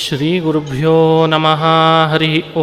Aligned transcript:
श्रीगुरुभ्यो 0.00 0.98
नमः 1.30 1.62
हरिः 2.10 2.54
ॐ 2.60 2.62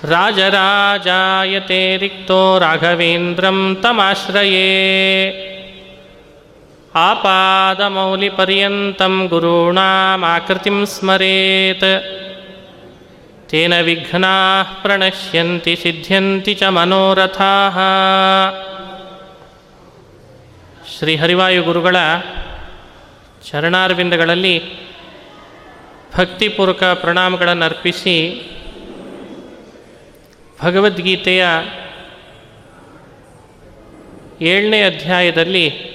ರಾಜರಾಜಾಯತೆ 0.04 1.98
ರಿಕ್ತೋ 1.98 2.59
ರಾಘವೇಂದ್ರಂ 2.59 3.78
ತಮಾಶ್ರಯೇ. 3.84 5.50
ಆಪಾದಮೌಲಿಪರ್ಯಂತಂ 6.95 9.28
ಗುರುಣಾಮಾಕೃತಿಂ 9.28 10.86
ಸ್ಮರೇತ್. 10.86 12.03
ತೇನ 13.50 13.80
ವಿಘ್ನಾ 13.80 14.64
ಪ್ರಣಶ್ಯಂತಿ 14.81 15.75
ಸಿದ್ಧ್ಯಂತಿ 15.75 16.53
ಚ 16.53 16.64
ಮನೋರಥಾ. 16.64 17.70
ಶ್ರೀ 20.97 21.16
ಹರಿವಾಯು 21.16 21.64
ಗುರುಗಳ 21.64 21.95
ಚರಣಾರವಿಂದಗಳಲ್ಲಿ 23.45 24.83
ಭಕ್ತಿಪೂರ್ವಕ 26.17 26.83
ಪ್ರಣಾಮಗಳನ್ನು 26.83 27.66
ಅರ್ಪಿಸಿ 27.66 28.50
ಭಗವದ್ಗೀತೆಯ 30.61 31.45
ಏಳನೇ 34.41 34.83
ಅಧ್ಯಾಯದಲ್ಲಿ 34.83 35.94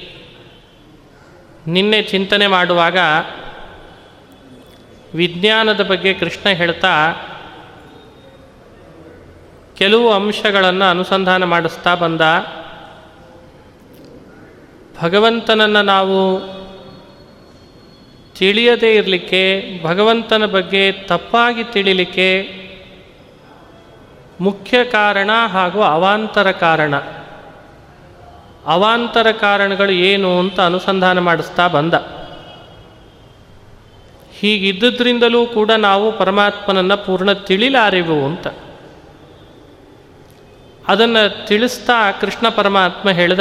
ನಿನ್ನೆ 1.67 2.03
ಚಿಂತನೆ 2.03 2.47
ಮಾಡುವಾಗ 2.47 2.99
ವಿಜ್ಞಾನದ 5.15 5.87
ಬಗ್ಗೆ 5.87 6.15
ಕೃಷ್ಣ 6.15 6.49
ಹೇಳ್ತಾ, 6.49 7.13
ಕೆಲವು 9.77 10.13
ಅಂಶಗಳನ್ನು 10.13 10.85
ಅನುಸಂಧಾನ 10.85 11.45
ಮಾಡಿಸ್ತಾ 11.45 11.95
ಬಂದ. 11.95 12.21
ಭಗವಂತನನ್ನು 15.03 15.83
ನಾವು 15.83 16.41
ತಿಳಿಯದೇ 18.39 18.95
ಇರಲಿಕ್ಕೆ, 18.95 19.71
ಭಗವಂತನ 19.85 20.47
ಬಗ್ಗೆ 20.47 20.93
ತಪ್ಪಾಗಿ 20.93 21.65
ತಿಳಿಲಿಕ್ಕೆ 21.65 22.59
ಮುಖ್ಯ 24.41 24.85
ಕಾರಣ 24.85 25.31
ಹಾಗೂ 25.47 25.83
ಅವಾಂತರ 25.83 26.51
ಕಾರಣ. 26.51 26.97
ಅವಾಂತರ 28.67 29.31
ಕಾರಣಗಳು 29.31 29.91
ಏನು 29.91 30.39
ಅಂತ 30.39 30.61
ಅನುಸಂಧಾನ 30.61 31.19
ಮಾಡಿಸ್ತಾ 31.19 31.69
ಬಂದ. 31.69 31.95
ಹೀಗಿದ್ದದ್ರಿಂದಲೂ 34.35 35.47
ಕೂಡ 35.47 35.71
ನಾವು 35.71 36.19
ಪರಮಾತ್ಮನನ್ನು 36.19 37.07
ಪೂರ್ಣ 37.07 37.33
ತಿಳಿಲಾರೆವು 37.33 38.27
ಅಂತ. 38.27 38.47
ಅದನ್ನು 40.89 41.47
ತಿಳಿಸ್ತಾ 41.47 42.13
ಕೃಷ್ಣ 42.13 42.49
ಪರಮಾತ್ಮ 42.49 43.11
ಹೇಳ್ದ 43.11 43.41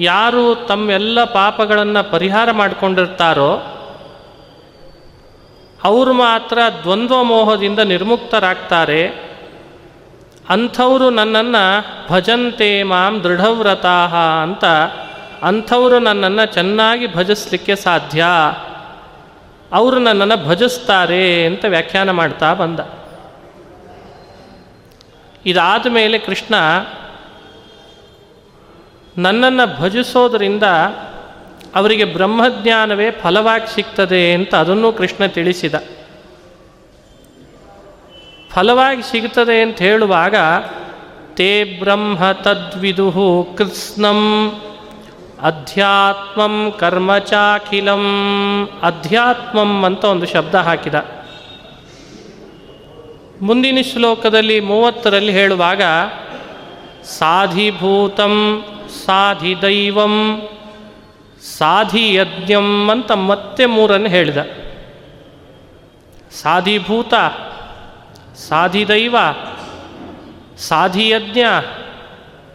ಯಾರು 0.00 0.54
ತಮ್ಮೆಲ್ಲ 0.54 1.24
ಪಾಪಗಳನ್ನು 1.24 2.12
ಪರಿಹಾರ 2.12 2.50
ಮಾಡಿಕೊಂಡಿರ್ತಾರೋ, 2.50 3.52
ಅವರು 5.84 6.12
ಮಾತ್ರ 6.12 6.58
ದ್ವಂದ್ವ 6.82 7.22
ಮೋಹದಿಂದ 7.22 7.78
ನಿರ್ಮುಕ್ತರಾಗ್ತಾರೆ. 7.78 9.08
ಅಂಥವರು 10.48 11.10
ನನ್ನನ್ನು 11.10 11.86
ಭಜಂತೆ 12.12 12.82
ಮಾಂ 12.82 13.22
ದೃಢವ್ರತಾಹ 13.24 14.16
ಅಂತ 14.16 14.64
ಅಂಥವರು 15.42 15.98
ನನ್ನನ್ನು 15.98 16.46
ಚೆನ್ನಾಗಿ 16.46 17.14
ಭಜಿಸ್ಲಿಕ್ಕೆ 17.14 17.76
ಸಾಧ್ಯ. 17.76 18.24
ಅವರು 19.72 19.98
ನನ್ನನ್ನು 19.98 20.48
ಭಜಿಸ್ತಾರೆ 20.48 21.46
ಅಂತ 21.46 21.64
ವ್ಯಾಖ್ಯಾನ 21.68 22.10
ಮಾಡ್ತಾ 22.10 22.54
ಬಂದ. 22.54 22.80
ಇದಾದ 25.46 25.86
ಮೇಲೆ 25.86 26.18
ಕೃಷ್ಣ 26.18 26.54
ನನ್ನನ್ನು 29.18 29.82
ಭಜಿಸೋದರಿಂದ 29.82 30.62
ಅವರಿಗೆ 31.74 32.04
ಬ್ರಹ್ಮಜ್ಞಾನವೇ 32.04 33.10
ಫಲವಾಗಿ 33.10 33.74
ಸಿಗ್ತದೆ 33.74 34.32
ಅಂತ 34.32 34.54
ಅದನ್ನು 34.54 34.92
ಕೃಷ್ಣ 34.92 35.26
ತಿಳಿಸಿದ. 35.26 35.74
ಫಲವಾಗಿ 38.50 39.02
ಸಿಗ್ತದೆ 39.02 39.62
ಅಂತ 39.62 39.78
ಹೇಳುವಾಗ, 39.78 40.34
ತೇ 41.34 41.64
ಬ್ರಹ್ಮ 41.64 42.32
ತದ್ವಿದು 42.32 43.12
ಕೃತ್ಸ್ನಂ 43.58 44.50
ಅಧ್ಯಾತ್ಮಂ 45.42 46.72
ಕರ್ಮಚಾಖಿಲಂ 46.78 48.04
ಅಧ್ಯಾತ್ಮಂ 48.82 49.84
ಅಂತ 49.84 50.04
ಒಂದು 50.04 50.26
ಶಬ್ದ 50.26 50.54
ಹಾಕಿದ. 50.54 50.94
ಮುಂದಿನ 53.42 53.78
ಶ್ಲೋಕದಲ್ಲಿ 53.92 54.60
ಮೂವತ್ತರಲ್ಲಿ 54.60 55.32
ಹೇಳುವಾಗ, 55.32 55.82
ಸಾಧಿಭೂತಂ 57.04 58.64
ಸಾಧಿದೈವಂ 58.94 60.42
ಸಾಧಿಯಜ್ಞಂ 61.58 62.90
ಅಂತ 62.90 63.12
ಮತ್ತೆ 63.12 63.66
ಮೂರನ್ನು 63.66 64.08
ಹೇಳಿದ. 64.08 64.36
ಸಾಧಿಭೂತ 66.42 67.14
ಸಾಧಿದೈವ 68.34 69.16
ಸಾಧಿಯಜ್ಞ 70.58 71.38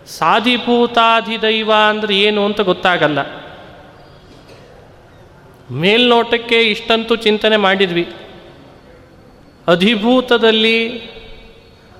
ಸಾಧಿಭೂತಾಧಿದೈವ 0.08 1.72
ಅಂದರೆ 1.90 2.18
ಏನು 2.18 2.46
ಅಂತ 2.46 2.62
ಗೊತ್ತಾಗಲ್ಲ. 2.62 3.20
ಮೇಲ್ನೋಟಕ್ಕೆ 5.72 6.62
ಇಷ್ಟಂತೂ 6.62 7.16
ಚಿಂತನೆ 7.16 7.58
ಮಾಡಿದ್ವಿ. 7.58 8.12
ಅಧಿಭೂತದಲ್ಲಿ, 9.68 11.00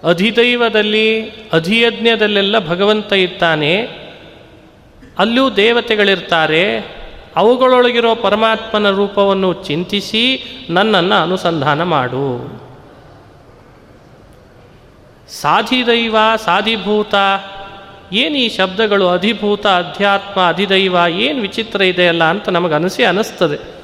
ಅಧಿದೈವದಲ್ಲಿ, 0.04 1.30
ಅಧಿಯಜ್ಞದಲ್ಲೆಲ್ಲ 1.30 2.68
ಭಗವಂತ 2.68 3.14
ಇದ್ದಾನೆ. 3.14 3.88
ಅಲ್ಲೂ 5.20 5.50
ದೇವತೆಗಳಿರ್ತಾರೆ, 5.50 7.00
ಅವುಗಳೊಳಗಿರೋ 7.36 8.16
ಪರಮಾತ್ಮನ 8.16 8.90
ರೂಪವನ್ನು 8.90 9.54
ಚಿಂತಿಸಿ 9.54 10.44
ನನ್ನನ್ನು 10.70 11.16
ಅನುಸಂಧಾನ 11.16 11.84
ಮಾಡು. 11.84 12.60
ಸಾಧಿದೈವ, 15.30 16.16
ಸಾಧಿಭೂತ, 16.46 17.14
ಏನು 18.14 18.36
ಈ 18.36 18.50
ಶಬ್ದಗಳು? 18.50 19.10
ಅಧಿಭೂತ, 19.10 19.68
ಅಧ್ಯಾತ್ಮ, 19.68 20.42
ಅಧಿದೈವ, 20.48 20.96
ಏನು 21.10 21.42
ವಿಚಿತ್ರ 21.42 21.82
ಇದೆಯಲ್ಲ 21.82 22.24
ಅಂತ 22.24 22.50
ನಮಗೆ 22.50 22.74
ಅನಿಸಿ 22.74 23.04
ಅನಿಸ್ತದೆ. 23.04 23.80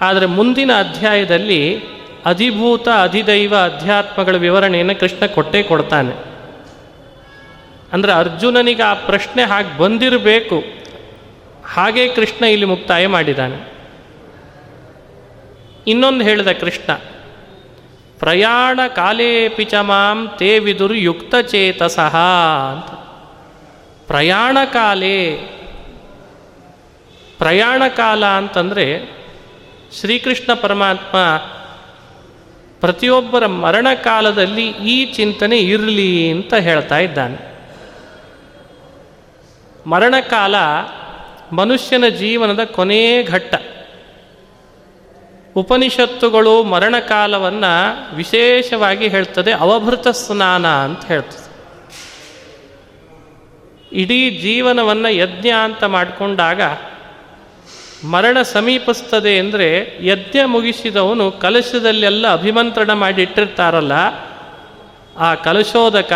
ಆದರೆ 0.00 0.26
ಮುಂದಿನ 0.26 0.70
ಅಧ್ಯಾಯದಲ್ಲಿ 0.78 1.78
ಅಧಿಭೂತ, 2.26 2.88
ಅಧಿದೈವ, 3.02 3.54
ಅಧ್ಯಾತ್ಮಗಳ 3.64 4.36
ವಿವರಣೆಯನ್ನು 4.36 5.00
ಕೃಷ್ಣ 5.00 5.26
ಕೊಟ್ಟೇ 5.26 5.62
ಕೊಡ್ತಾನೆ. 5.62 6.33
ಅಂದರೆ 7.94 8.12
ಅರ್ಜುನನಿಗೆ 8.12 8.82
ಆ 8.82 8.94
ಪ್ರಶ್ನೆ 8.94 9.42
ಹಾಗೆ 9.42 9.78
ಬಂದಿರಬೇಕು. 9.78 10.62
ಹಾಗೆ 11.64 12.08
ಕೃಷ್ಣ 12.08 12.44
ಇಲ್ಲಿ 12.44 12.66
ಮುಕ್ತಾಯ 12.66 13.06
ಮಾಡಿದ್ದಾನೆ. 13.06 13.74
ಇನ್ನೊಂದು 15.86 16.24
ಹೇಳಿದ 16.24 16.52
ಕೃಷ್ಣ, 16.52 16.92
ಪ್ರಯಾಣ 18.18 18.80
ಕಾಲೇ 18.88 19.48
ಪಿಚ 19.48 19.74
ಮಾಂ 19.74 20.30
ತೇ 20.38 20.58
ವಿದುರು 20.58 20.94
ಯುಕ್ತಚೇತಸಃ 20.94 22.16
ಅಂತ. 22.72 22.90
ಪ್ರಯಾಣ 24.06 24.58
ಕಾಲೇ, 24.72 25.18
ಪ್ರಯಾಣ 27.38 27.82
ಕಾಲ 27.88 28.26
ಅಂತಂದರೆ 28.26 28.86
ಶ್ರೀಕೃಷ್ಣ 30.00 30.54
ಪರಮಾತ್ಮ 30.54 31.16
ಪ್ರತಿಯೊಬ್ಬರ 32.80 33.46
ಮರಣ 33.46 33.88
ಕಾಲದಲ್ಲಿ 33.94 34.66
ಈ 34.66 35.04
ಚಿಂತನೆ 35.12 35.58
ಇರಲಿ 35.58 36.30
ಅಂತ 36.30 36.54
ಹೇಳ್ತಾ 36.54 36.98
ಇದ್ದಾನೆ. 36.98 37.53
ಮರಣಕಾಲ 39.86 40.54
ಮನುಷ್ಯನ 41.52 42.08
ಜೀವನದ 42.08 42.62
ಕೊನೆಯ 42.64 43.22
ಘಟ್ಟ. 43.22 43.54
ಉಪನಿಷತ್ತುಗಳು 45.56 46.62
ಮರಣಕಾಲವನ್ನು 46.62 47.72
ವಿಶೇಷವಾಗಿ 48.16 49.08
ಹೇಳ್ತದೆ, 49.08 49.52
ಅವಭೃತ 49.52 50.06
ಸ್ನಾನ 50.08 50.66
ಅಂತ 50.66 51.04
ಹೇಳ್ತದೆ. 51.04 51.42
ಇಡೀ 53.92 54.20
ಜೀವನವನ್ನು 54.30 55.10
ಯಜ್ಞ 55.12 55.48
ಅಂತ 55.62 55.84
ಮಾಡಿಕೊಂಡಾಗ 55.84 56.62
ಮರಣ 58.04 58.38
ಸಮೀಪಿಸ್ತದೆ 58.42 59.38
ಅಂದರೆ 59.38 59.68
ಯಜ್ಞ 60.06 60.38
ಮುಗಿಸಿದವನು 60.44 61.26
ಕಲಶದಲ್ಲೆಲ್ಲ 61.30 62.32
ಅಭಿಮಂತ್ರಣ 62.32 62.92
ಮಾಡಿ 62.92 63.22
ಇಟ್ಟಿರ್ತಾರಲ್ಲ, 63.22 63.92
ಆ 65.18 65.28
ಕಲಶೋದಕ 65.34 66.12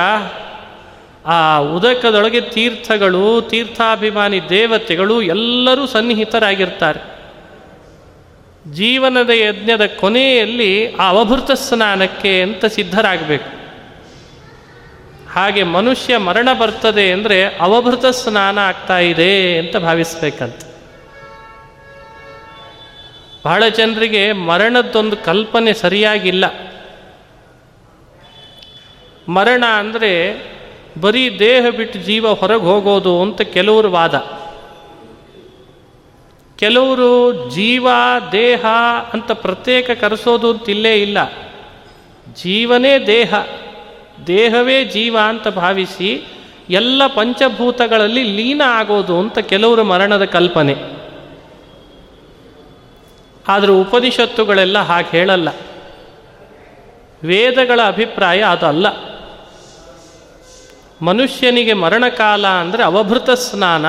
ಆ 1.29 1.59
ಉದಕದೊಳಗೆ 1.59 2.41
ತೀರ್ಥಗಳು, 2.41 3.43
ತೀರ್ಥಾಭಿಮಾನಿ 3.43 4.49
ದೇವತೆಗಳು 4.49 5.23
ಎಲ್ಲರೂ 5.23 5.87
ಸನ್ನಿಹಿತರಾಗಿರ್ತಾರೆ. 5.87 7.19
ಜೀವನದ 8.73 9.31
ಯಜ್ಞದ 9.31 9.87
ಕೊನೆಯಲ್ಲಿ 9.87 10.95
ಆ 10.95 11.09
ಅವಭೃತ 11.09 11.51
ಸ್ನಾನಕ್ಕೆ 11.51 12.43
ಅಂತ 12.43 12.65
ಸಿದ್ಧರಾಗಬೇಕು. 12.65 13.59
ಹಾಗೆ 15.31 15.63
ಮನುಷ್ಯ 15.63 16.17
ಮರಣ 16.17 16.53
ಬರ್ತದೆ 16.53 17.13
ಅಂದರೆ 17.13 17.57
ಅವಭೃತ 17.57 18.07
ಸ್ನಾನ 18.07 18.59
ಆಗ್ತಾ 18.59 18.99
ಇದೆ 18.99 19.59
ಅಂತ 19.59 19.77
ಭಾವಿಸ್ಬೇಕಂತ. 19.77 20.61
ಬಹಳ 23.45 23.69
ಜನರಿಗೆ 23.69 24.33
ಮರಣದ್ದೊಂದು 24.33 25.17
ಕಲ್ಪನೆ 25.17 25.73
ಸರಿಯಾಗಿಲ್ಲ. 25.73 26.45
ಮರಣ 29.29 29.65
ಅಂದರೆ 29.65 30.13
ಬರೀ 31.01 31.39
ದೇಹ 31.39 31.67
ಬಿಟ್ಟು 31.77 31.99
ಜೀವ 31.99 32.35
ಹೊರಗೆ 32.35 32.63
ಹೋಗೋದು 32.63 33.23
ಅಂತ 33.23 33.43
ಕೆಲವರು 33.43 33.91
ವಾದ. 33.91 34.15
ಕೆಲವರು 36.59 37.45
ಜೀವ, 37.51 37.89
ದೇಹ 38.33 38.65
ಅಂತ 39.13 39.33
ಪ್ರತ್ಯೇಕ 39.33 39.91
ಕರೆಸೋದು 39.91 40.51
ಅಂತ 40.51 40.71
ಇಲ್ಲೇ 40.71 40.95
ಇಲ್ಲ. 40.95 41.33
ಜೀವನೇ 42.35 42.99
ದೇಹ. 42.99 43.35
ದೇಹವೇ 44.27 44.85
ಜೀವ 44.85 45.17
ಅಂತ 45.25 45.49
ಭಾವಿಸಿ 45.49 46.25
ಎಲ್ಲ 46.71 47.07
ಪಂಚಭೂತಗಳಲ್ಲಿ 47.07 48.23
ಲೀನ 48.23 48.63
ಆಗೋದು 48.67 49.19
ಅಂತ 49.19 49.39
ಕೆಲವರು 49.39 49.85
ಮರಣದ 49.85 50.25
ಕಲ್ಪನೆ. 50.25 50.75
ಆದರೆ 53.49 53.71
ಉಪನಿಷತ್ತುಗಳೆಲ್ಲ 53.71 54.79
ಹಾಗೆ 54.79 55.11
ಹೇಳಲ್ಲ. 55.11 55.49
ವೇದಗಳ 57.25 57.81
ಅಭಿಪ್ರಾಯ 57.87 58.43
ಅದಲ್ಲ. 58.43 59.08
ಮನುಷ್ಯನಿಗೆ 61.03 61.73
ಮರಣಕಾಲ 61.73 62.47
ಅಂದರೆ 62.47 62.83
ಅವಭೃತ 62.83 63.31
ಸ್ನಾನ. 63.31 63.87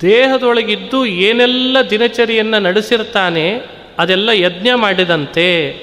ದೇಹದೊಳಗಿದ್ದು 0.00 1.06
ಏನೆಲ್ಲ 1.06 1.76
ದಿನಚರಿಯನ್ನು 1.90 2.58
ನಡೆಸಿರ್ತಾನೆ, 2.58 3.60
ಅದೆಲ್ಲ 3.98 4.28
ಯಜ್ಞ 4.28 4.68
ಮಾಡಿದಂತೆ. 4.74 5.76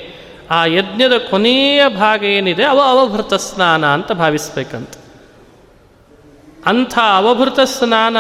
ಆ 0.51 0.65
ಯಜ್ಞದ 0.65 1.13
ಕೊನೆಯ 1.17 1.87
ಭಾಗ 1.87 2.23
ಏನಿದೆ? 2.23 2.63
ಅವ 2.63 2.81
ಅವಭೃತ 2.81 3.33
ಸ್ನಾನ 3.33 3.85
ಅಂತ 3.85 4.11
ಭಾವಿಸ್ಬೇಕಂತ. 4.11 4.89
ಅಂಥ 6.65 6.99
ಅವಭೃತ 6.99 7.59
ಸ್ನಾನ 7.59 8.17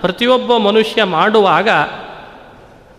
ಪ್ರತಿಯೊಬ್ಬ 0.00 0.56
ಮನುಷ್ಯ 0.56 1.04
ಮಾಡುವಾಗ 1.04 1.68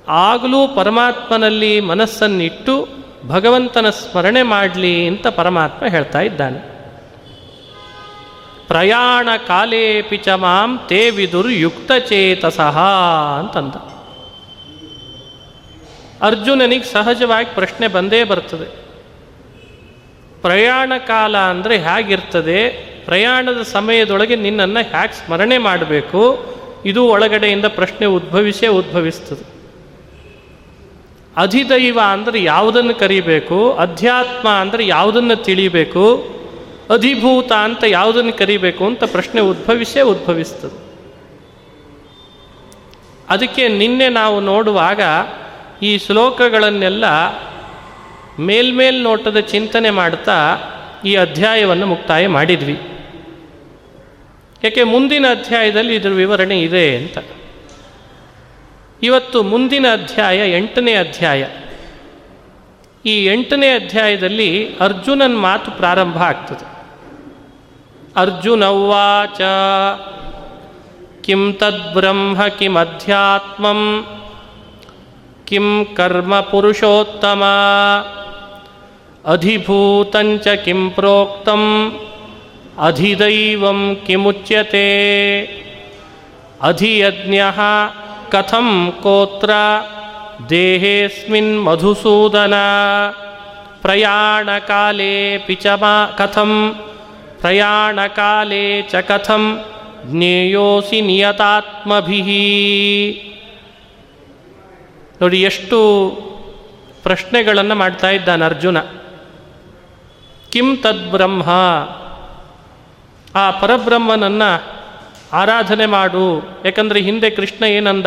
ಆಗಲೂ 0.07 0.67
ಪರಮಾತ್ಮನಲ್ಲಿ 0.67 1.81
ಮನಸ್ಸನ್ನಿಟ್ಟು 1.81 2.87
ಭಗವಂತನ 3.27 3.89
ಸ್ಮರಣೆ 3.89 4.41
ಮಾಡಲಿ 4.41 5.07
ಅಂತ 5.07 5.27
ಪರಮಾತ್ಮ 5.27 5.85
ಹೇಳ್ತಾ 5.85 6.21
ಇದ್ದಾನೆ. 6.21 6.76
ಪ್ರಯಾಣ 8.67 9.29
ಕಾಲೇಪಿ 9.47 10.17
ಚ 10.17 10.27
ಮಾಂ 10.27 10.79
ತೇ 10.89 11.09
ವಿದುರು 11.09 11.49
ಯುಕ್ತಚೇತಸಃ 11.49 12.77
ಅಂತಂದ. 13.39 13.75
ಅರ್ಜುನನಿಗೆ 16.21 16.83
ಸಹಜವಾಗಿ 16.83 17.55
ಪ್ರಶ್ನೆ 17.55 17.87
ಬಂದೇ 17.87 18.23
ಬರ್ತದೆ. 18.23 18.87
ಪ್ರಯಾಣ 20.41 20.93
ಕಾಲ 21.07 21.37
ಅಂದರೆ 21.37 21.77
ಹೇಗಿರ್ತದೆ? 21.77 22.69
ಪ್ರಯಾಣದ 23.05 23.61
ಸಮಯದೊಳಗೆ 23.61 24.35
ನಿನ್ನನ್ನು 24.35 24.89
ಹ್ಯಾಕ್ 24.89 25.13
ಸ್ಮರಣೆ 25.13 25.57
ಮಾಡಬೇಕು? 25.57 26.21
ಇದು 26.85 27.05
ಒಳಗಡೆಯಿಂದ 27.05 27.65
ಪ್ರಶ್ನೆ 27.65 28.05
ಉದ್ಭವಿಸೇ 28.05 28.67
ಉದ್ಭವಿಸ್ತದೆ. 28.67 29.45
ಅಧಿದೈವ 31.37 31.99
ಅಂದರೆ 32.11 32.43
ಯಾವುದನ್ನು 32.43 32.95
ಕರಿಬೇಕು? 32.95 33.71
ಅಧ್ಯಾತ್ಮ 33.71 34.49
ಅಂದರೆ 34.49 34.87
ಯಾವುದನ್ನು 34.87 35.35
ತಿಳಿಬೇಕು? 35.43 36.36
ಅಧಿಭೂತ 36.89 37.51
ಅಂತ 37.51 37.83
ಯಾವುದನ್ನು 37.87 38.33
ಕರಿಬೇಕು 38.33 38.85
ಅಂತ 38.85 39.03
ಪ್ರಶ್ನೆ 39.03 39.41
ಉದ್ಭವಿಸೇ 39.41 40.01
ಉದ್ಭವಿಸ್ತದೆ. 40.01 40.87
ಅದಕ್ಕೆ 43.29 43.67
ನಿನ್ನೆ 43.67 44.09
ನಾವು 44.09 44.39
ನೋಡುವಾಗ 44.39 45.01
ಈ 45.81 45.97
ಶ್ಲೋಕಗಳನ್ನೆಲ್ಲ 45.97 47.05
ಮೇಲ್ಮೇಲ್ 48.39 49.03
ನೋಟದ 49.03 49.37
ಚಿಂತನೆ 49.37 49.89
ಮಾಡ್ತಾ 49.89 50.57
ಈ 51.05 51.15
ಅಧ್ಯಾಯವನ್ನು 51.15 51.85
ಮುಕ್ತಾಯ 51.85 52.27
ಮಾಡಿದ್ವಿ. 52.27 52.81
ಯಾಕೆ 54.63 54.83
ಮುಂದಿನ 54.83 55.25
ಅಧ್ಯಾಯದಲ್ಲಿ 55.31 55.95
ಇದರ 55.95 56.09
ವಿವರಣೆ 56.09 56.61
ಇದೆ 56.61 56.97
ಅಂತ. 56.97 57.17
ಇವತ್ತು 59.03 59.43
ಮುಂದಿನ 59.43 59.85
ಅಧ್ಯಾಯ 59.93 60.57
ಎಂಟನೇ 60.57 60.93
ಅಧ್ಯಾಯ. 60.93 61.47
ಈ 63.05 63.25
ಎಂಟನೇ 63.25 63.67
ಅಧ್ಯಾಯದಲ್ಲಿ 63.67 64.77
ಅರ್ಜುನನ 64.77 65.35
ಮಾತು 65.35 65.71
ಪ್ರಾರಂಭ 65.71 66.17
ಆಗ್ತದೆ. 66.17 66.76
ಅರ್ಜುನವಾಚ 68.17 69.39
ಕಿಂ 71.25 71.41
ತದ್ಬ್ರಹ್ಮ 71.59 72.43
ಕಿಮಧ್ಯಾತ್ಮಂ 72.57 73.81
ಕಿಂ 75.47 75.67
ಕರ್ಮ 75.97 76.33
ಪುರುಷೋತ್ತಮ 76.49 77.43
ಅಧಿಭೂತಂಚ 79.25 80.47
ಕಿಂ 80.65 80.81
ಪ್ರೋಕ್ತಂ 80.89 81.63
ಅಧಿದೈವಂ 82.87 83.79
ಕಿಮುಚ್ಯತೆ 84.05 84.87
ಅಧಿಯಜ್ಞ 86.61 87.37
ಕಥಂ 88.31 88.67
ಕೋತ್ರ 89.01 89.51
ದೇಹೇಸ್ಮಿನ್ 90.49 91.53
ಮಧುಸೂದನ 91.65 92.55
ಪ್ರಯಾಣಕಾಲೇಪಿ 93.83 95.55
ಚ 95.55 95.77
ಮಾ 95.81 95.93
ಕಥಂ 96.17 96.51
ಪ್ರಯಾಣಕಾಲೇ 97.39 98.81
ಚ 98.81 98.95
ಕಥಂ 98.95 99.65
ಜ್ಞೇಯೋಸಿ 100.05 101.01
ನಿಯತಾತ್ಮಭಿ 101.01 102.21
ನೋಡಿ, 105.21 105.41
ಎಷ್ಟು 105.41 106.09
ಪ್ರಶ್ನೆಗಳನ್ನು 107.03 107.75
ಮಾಡ್ತಾ 107.75 108.09
ಇದ್ದಾನೆ 108.09 108.45
ಅರ್ಜುನ. 108.45 108.79
ಕಿಂ 110.51 110.77
ತದ್ಬ್ರಹ್ಮ. 110.77 111.43
ಆ 113.35 113.51
ಪರಬ್ರಹ್ಮನನ್ನು 113.51 114.63
ಆರಾಧನೆ 115.33 115.85
ಮಾಡು. 115.85 116.41
ಯಾಕಂದರೆ 116.65 117.01
ಹಿಂದೆ 117.01 117.29
ಕೃಷ್ಣ 117.29 117.63
ಏನಂದ? 117.65 118.05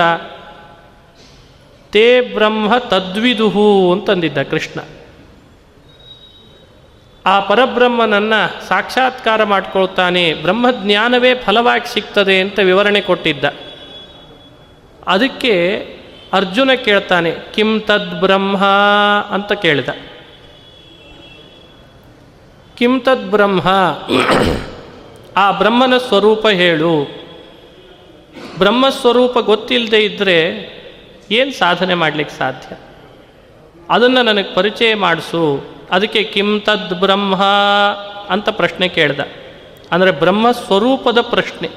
ತೇ 1.93 2.21
ಬ್ರಹ್ಮ 2.21 2.77
ತದ್ವಿದುಹು 2.79 3.93
ಅಂತಂದಿದ್ದ 3.93 4.43
ಕೃಷ್ಣ. 4.43 4.81
ಆ 7.27 7.41
ಪರಬ್ರಹ್ಮನನ್ನು 7.41 8.69
ಸಾಕ್ಷಾತ್ಕಾರ 8.69 9.45
ಮಾಡಿಕೊಳ್ತಾನೆ, 9.45 10.35
ಬ್ರಹ್ಮಜ್ಞಾನವೇ 10.35 11.35
ಫಲವಾಗಿ 11.35 11.93
ಸಿಗ್ತದೆ 11.93 12.41
ಅಂತ 12.41 12.59
ವಿವರಣೆ 12.59 13.01
ಕೊಟ್ಟಿದ್ದ. 13.01 13.45
ಅದಕ್ಕೆ 15.07 15.87
ಅರ್ಜುನ 16.33 16.73
ಕೇಳ್ತಾನೆ, 16.73 17.37
ಕಿಂ 17.55 17.81
ತದ್ 17.81 18.21
ಬ್ರಹ್ಮ? 18.21 18.67
ಅಂತ 19.31 19.53
ಕೇಳಿದ. 19.53 19.89
ಕಿಂ 22.77 23.01
ತದ್ 23.01 23.31
ಬ್ರಹ್ಮ? 23.31 23.69
ಆ 25.37 25.51
ಬ್ರಹ್ಮನ 25.51 25.99
ಸ್ವರೂಪ 25.99 26.49
ಹೇಳು. 26.49 27.21
ಬ್ರಹ್ಮಸ್ವರೂಪ 28.59 29.39
ಗೊತ್ತಿಲ್ಲದೆ 29.39 30.05
ಇದ್ದರೆ 30.05 30.71
ಏನು 31.31 31.53
ಸಾಧನೆ 31.53 31.95
ಮಾಡಲಿಕ್ಕೆ 31.95 32.39
ಸಾಧ್ಯ? 32.39 32.77
ಅದನ್ನು 33.91 34.23
ನನಗೆ 34.23 34.55
ಪರಿಚಯ 34.55 34.95
ಮಾಡಿಸು. 34.95 35.71
ಅದಕ್ಕೆ 35.91 36.23
ಕಿಂ 36.23 36.61
ತದ್ 36.61 37.01
ಬ್ರಹ್ಮ 37.01 37.43
ಅಂತ 38.29 38.49
ಪ್ರಶ್ನೆ 38.49 38.89
ಕೇಳ್ದ. 38.89 39.21
ಅಂದರೆ 39.93 40.11
ಬ್ರಹ್ಮ 40.11 40.51
ಸ್ವರೂಪದ 40.51 41.21
ಪ್ರಶ್ನೆ. 41.21 41.69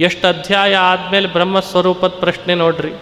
ಎಷ್ಟು 0.00 0.28
ಅಧ್ಯಾಯ 0.28 0.76
ಆದಮೇಲೆ 0.76 1.28
ಬ್ರಹ್ಮ 1.28 1.60
ಸ್ವರೂಪದ 1.60 2.08
ಪ್ರಶ್ನೆ 2.08 2.54
ನೋಡ್ರಿ. 2.54 2.92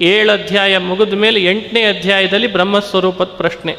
ಏಳು 0.00 0.32
ಅಧ್ಯಾಯ 0.32 0.78
ಮುಗಿದ 0.78 1.14
ಮೇಲೆ 1.14 1.44
ಎಂಟನೇ 1.44 1.84
ಅಧ್ಯಾಯದಲ್ಲಿ 1.84 2.52
ಬ್ರಹ್ಮಸ್ವರೂಪದ 2.52 3.24
ಪ್ರಶ್ನೆ. 3.24 3.76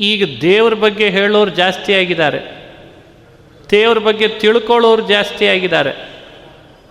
ಈಗ 0.00 0.40
ದೇವ್ರ 0.40 0.74
ಬಗ್ಗೆ 0.74 1.10
ಹೇಳೋರು 1.10 1.50
ಜಾಸ್ತಿ 1.50 1.94
ಆಗಿದ್ದಾರೆ. 1.94 2.72
ದೇವ್ರ 3.70 3.98
ಬಗ್ಗೆ 3.98 4.28
ತಿಳ್ಕೊಳ್ಳೋರು 4.28 5.08
ಜಾಸ್ತಿ 5.08 5.46
ಆಗಿದ್ದಾರೆ. 5.46 6.17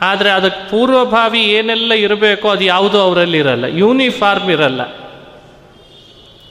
ಆದರೆ 0.01 0.29
ಅದಕ್ಕೆ 0.29 0.69
ಪೂರ್ವಭಾವಿ 0.69 1.43
ಏನೆಲ್ಲ 1.43 1.93
ಇರಬೇಕೋ 1.93 2.49
ಅದು 2.49 2.63
ಯಾವುದೂ 2.63 2.99
ಅವರಲ್ಲಿ 2.99 3.37
ಇರಲ್ಲ. 3.37 3.65
ಯೂನಿಫಾರ್ಮ್ 3.65 4.51
ಇರಲ್ಲ. 4.51 4.81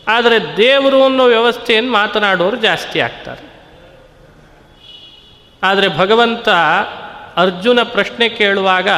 ಆದರೆ 0.09 0.57
ದೇವರು 0.57 1.05
ಅನ್ನೋ 1.05 1.25
ವ್ಯವಸ್ಥೆಯನ್ನು 1.25 1.93
ಮಾತನಾಡೋರು 1.93 2.57
ಜಾಸ್ತಿ 2.57 3.01
ಆಗ್ತಾರೆ. 3.01 3.57
ಆದರೆ 5.63 5.99
ಭಗವಂತ 5.99 6.49
ಅರ್ಜುನ 7.37 7.79
ಪ್ರಶ್ನೆ 7.85 8.29
ಕೇಳುವಾಗ 8.29 8.89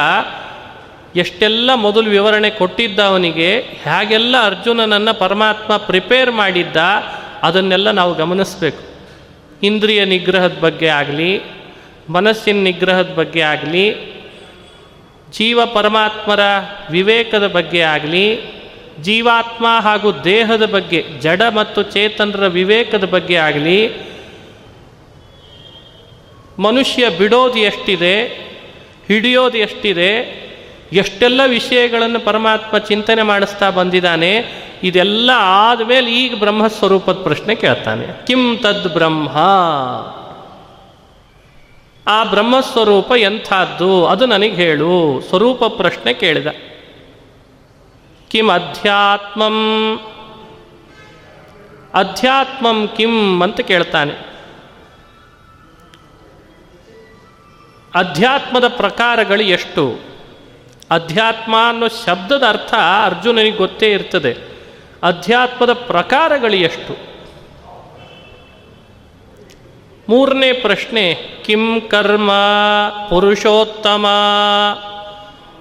ಎಷ್ಟೆಲ್ಲ 1.15 1.73
ಮೊದಲು 1.73 2.09
ವಿವರಣೆ 2.09 2.49
ಕೊಟ್ಟಿದ್ದ 2.49 2.99
ಅವನಿಗೆ, 2.99 3.59
ಹೇಗೆಲ್ಲ 3.59 4.35
ಅರ್ಜುನನನ್ನು 4.43 5.19
ಪರಮಾತ್ಮ 5.19 5.77
ಪ್ರಿಪೇರ್ 5.77 6.31
ಮಾಡಿದ್ದ, 6.31 6.77
ಅದನ್ನೆಲ್ಲ 7.43 7.91
ನಾವು 7.91 8.13
ಗಮನಿಸಬೇಕು. 8.13 8.83
ಇಂದ್ರಿಯ 9.63 10.05
ನಿಗ್ರಹದ 10.05 10.57
ಬಗ್ಗೆ 10.61 10.87
ಆಗಲಿ, 10.87 11.41
ಮನಸ್ಸಿನ 12.09 12.63
ನಿಗ್ರಹದ 12.63 13.13
ಬಗ್ಗೆ 13.15 13.41
ಆಗಲಿ 13.41 14.18
ಜೀವ 15.31 15.65
ಪರಮಾತ್ಮರ 15.65 16.39
ವಿವೇಕದ 16.91 17.47
ಬಗ್ಗೆ 17.47 17.81
ಆಗಲಿ, 17.81 18.59
ಜೀವಾತ್ಮ 19.01 19.65
ಹಾಗೂ 19.79 20.11
ದೇಹದ 20.11 20.65
ಬಗ್ಗೆ, 20.65 21.03
ಜಡ 21.21 21.41
ಮತ್ತು 21.41 21.83
ಚೇತನರ 21.83 22.47
ವಿವೇಕದ 22.47 23.03
ಬಗ್ಗೆ 23.03 23.35
ಆಗಲಿ, 23.35 23.89
ಮನುಷ್ಯ 26.59 27.09
ಬಿಡೋದು 27.09 27.59
ಎಷ್ಟಿದೆ, 27.59 28.27
ಹಿಡಿಯೋದು 29.07 29.57
ಎಷ್ಟಿದೆ, 29.57 30.39
ಎಷ್ಟೆಲ್ಲ 30.93 31.41
ವಿಷಯಗಳನ್ನು 31.47 32.19
ಪರಮಾತ್ಮ 32.19 32.77
ಚಿಂತನೆ 32.77 33.21
ಮಾಡಿಸ್ತಾ 33.21 33.69
ಬಂದಿದ್ದಾನೆ, 33.69 34.53
ಇದೆಲ್ಲ 34.83 35.29
ಆದಮೇಲೆ 35.35 36.11
ಈಗ 36.11 36.39
ಬ್ರಹ್ಮಸ್ವರೂಪದ 36.39 37.13
ಪ್ರಶ್ನೆ 37.13 37.55
ಕೇಳ್ತಾನೆ. 37.55 38.25
ಕಿಂ 38.27 38.57
ತದ್ 38.57 38.93
ಬ್ರಹ್ಮ? 38.93 39.29
ಆ 42.07 42.23
ಬ್ರಹ್ಮಸ್ವರೂಪ 42.23 43.11
ಎಂಥದ್ದು? 43.17 44.05
ಅದು 44.05 44.25
ನನಗೆ 44.25 44.53
ಹೇಳು. 44.53 45.21
ಸ್ವರೂಪ 45.21 45.63
ಪ್ರಶ್ನೆ 45.63 46.13
ಕೇಳಿದ. 46.13 46.47
ಕಿಮ್ 48.29 48.49
ಅಧ್ಯಾತ್ಮಂ? 48.49 49.99
ಅಧ್ಯಾತ್ಮಂ 51.93 52.89
ಕಿಂ 52.97 53.43
ಅಂತ 53.43 53.59
ಕೇಳ್ತಾನೆ. 53.59 54.13
ಅಧ್ಯಾತ್ಮದ 57.95 58.67
ಪ್ರಕಾರಗಳು 58.67 59.41
ಎಷ್ಟು? 59.41 59.99
ಅಧ್ಯಾತ್ಮ 60.91 61.55
ಅನ್ನೋ 61.69 61.87
ಶಬ್ದದ 61.87 62.43
ಅರ್ಥ 62.49 62.73
ಅರ್ಜುನನಿಗೆ 63.03 63.57
ಗೊತ್ತೇ 63.57 63.91
ಇರ್ತದೆ. 63.91 64.37
ಅಧ್ಯಾತ್ಮದ 65.03 65.73
ಪ್ರಕಾರಗಳು 65.73 66.55
ಎಷ್ಟು? 66.55 67.08
ಮೂರನೇ 70.09 70.53
ಪ್ರಶ್ನೆ, 70.53 71.15
ಕಿಂ 71.45 71.81
ಕರ್ಮ 71.81 72.31
ಪುರುಷೋತ್ತಮ? 73.09 74.05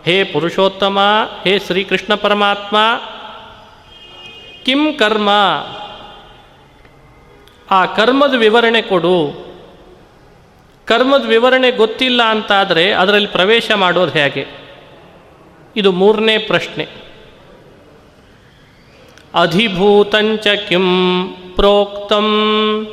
ಹೇ 0.04 0.24
ಪುರುಷೋತ್ತಮ, 0.24 0.98
ಹೇ 1.44 1.58
ಶ್ರೀಕೃಷ್ಣ 1.58 2.14
ಪರಮಾತ್ಮ, 2.14 2.76
ಕಿಂ 4.64 4.94
ಕರ್ಮ? 4.94 5.28
ಆ 7.70 7.86
ಕರ್ಮದ 7.86 8.34
ವಿವರಣೆ 8.34 8.82
ಕೊಡು. 8.82 9.48
ಕರ್ಮದ 10.84 11.26
ವಿವರಣೆ 11.26 11.70
ಗೊತ್ತಿಲ್ಲ 11.70 12.22
ಅಂತಾದರೆ 12.22 12.92
ಅದರಲ್ಲಿ 12.92 13.28
ಪ್ರವೇಶ 13.28 13.70
ಮಾಡೋದು 13.70 14.12
ಹೇಗೆ? 14.12 14.46
ಇದು 15.76 15.92
ಮೂರನೇ 15.92 16.38
ಪ್ರಶ್ನೆ. 16.38 16.88
ಅಧಿಭೂತಂಚ 19.34 20.46
ಕಿಂ 20.68 20.84
ಪ್ರೋಕ್ತಂ 21.58 22.26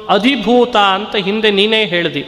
ಅಧಿಭೂತ 0.10 0.75
ಅಂತ 0.75 1.15
ಹಿಂದೆ 1.15 1.51
ನೀನೇ 1.51 1.86
ಹೇಳ್ದಿ. 1.86 2.22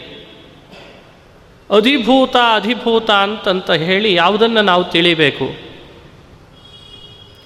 ಅಧಿಭೂತ 1.76 2.36
ಅಧಿಭೂತ 2.36 3.12
ಅಂತಂತ 3.12 3.72
ಹೇಳಿ 3.72 4.14
ಯಾವುದನ್ನು 4.14 4.62
ನಾವು 4.62 4.84
ತಿಳಿಬೇಕು? 4.84 5.68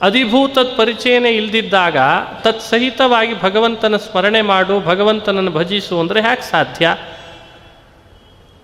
ಅಧಿಭೂತದ 0.02 0.74
ಪರಿಚಯನೇ 0.78 1.32
ಇಲ್ದಿದ್ದಾಗ 1.32 1.98
ತತ್ಸಹಿತವಾಗಿ 2.42 3.42
ಭಗವಂತನ 3.42 3.98
ಸ್ಮರಣೆ 3.98 4.42
ಮಾಡು, 4.42 4.80
ಭಗವಂತನನ್ನು 4.80 5.52
ಭಜಿಸು 5.52 6.00
ಅಂದರೆ 6.00 6.22
ಹ್ಯಾಕ್ 6.22 6.42
ಸಾಧ್ಯ? 6.42 6.98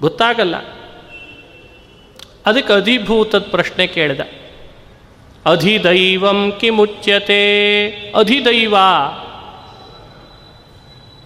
ಗೊತ್ತಾಗಲ್ಲ. 0.01 0.55
ಅದಕ್ಕೆ 2.46 2.74
ಅಧಿಭೂತದ 2.74 3.39
ಪ್ರಶ್ನೆ 3.39 3.88
ಕೇಳಿದ. 3.88 4.19
ಅಧಿದೈವಂ 5.46 6.53
ಕಿಮುಚ್ಯತೆ? 6.60 7.89
ಅಧಿದೈವ 8.15 8.75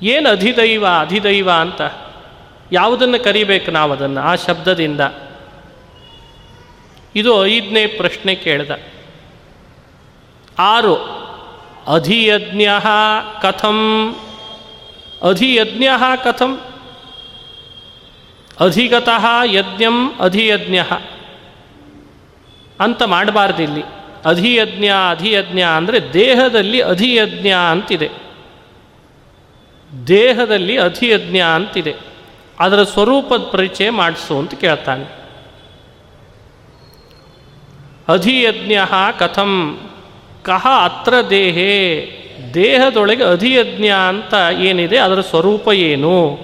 ಏನು 0.02 0.30
ಅಧಿದೈವ 0.30 0.88
ಅಧಿದೈವ 0.88 1.52
ಅಂತ? 1.52 1.82
ಯಾವುದನ್ನು 2.72 3.24
ಕರಿಬೇಕು 3.24 3.72
ನಾವು 3.72 3.92
ಅದನ್ನು 3.92 4.22
ಆ 4.22 4.36
ಶಬ್ದದಿಂದ. 4.36 5.02
ಇದು 7.16 7.48
ಐದನೇ 7.48 7.88
ಪ್ರಶ್ನೆ 7.88 8.36
ಕೇಳಿದ. 8.36 8.72
ಆರು, 10.60 10.96
ಅಧಿಯಜ್ಞ 11.88 12.68
ಕಥಂ. 13.42 14.10
ಅಧಿಯಜ್ಞ 15.30 15.84
ಕಥಂ. 16.24 16.62
ಅಧಿಗತಃ 18.60 19.26
ಯಜ್ಞಂ 19.44 20.20
ಅಧಿಯಜ್ಞ. 20.20 20.80
ಅಂತ 22.80 23.04
ಮಾಡಬಾರ್ದಿಲ್ಲಿ. 23.04 23.84
ಅಧಿಯಜ್ಞ 24.26 24.86
ಅಧಿಯಜ್ಞ 25.10 25.60
ಅಂದರೆ 25.60 26.14
ದೇಹದಲ್ಲಿ 26.14 26.82
ಅಧಿಯಜ್ಞ 26.82 27.48
ಅಂತಿದೆ. 27.48 28.31
ದೇಹದಲ್ಲಿ 30.08 30.78
ಅಧಿಯಜ್ಞ 30.78 31.38
ಅಂತಿದೆ. 31.38 31.96
ಅದರ 32.60 32.84
ಸ್ವರೂಪದ 32.84 33.50
ಪರಿಚಯ 33.52 33.90
ಮಾಡಿಸು 33.90 34.40
ಅಂತ 34.40 34.54
ಕೇಳ್ತಾನೆ. 34.54 35.22
ಅಧಿಯಜ್ಞ 38.08 38.74
ಕಥಂ. 39.20 39.80
ಕಹ 40.44 40.68
ಅತ್ರ 40.84 41.14
ದೇಹೇ. 41.30 42.18
ದೇಹದೊಳಗೆ 42.54 43.24
ಅಧಿಯಜ್ಞ 43.24 43.86
ಅಂತ 43.86 44.34
ಏನಿದೆ, 44.60 44.98
ಅದರ 44.98 45.22
ಸ್ವರೂಪ 45.22 45.68
ಏನು? 45.68 46.40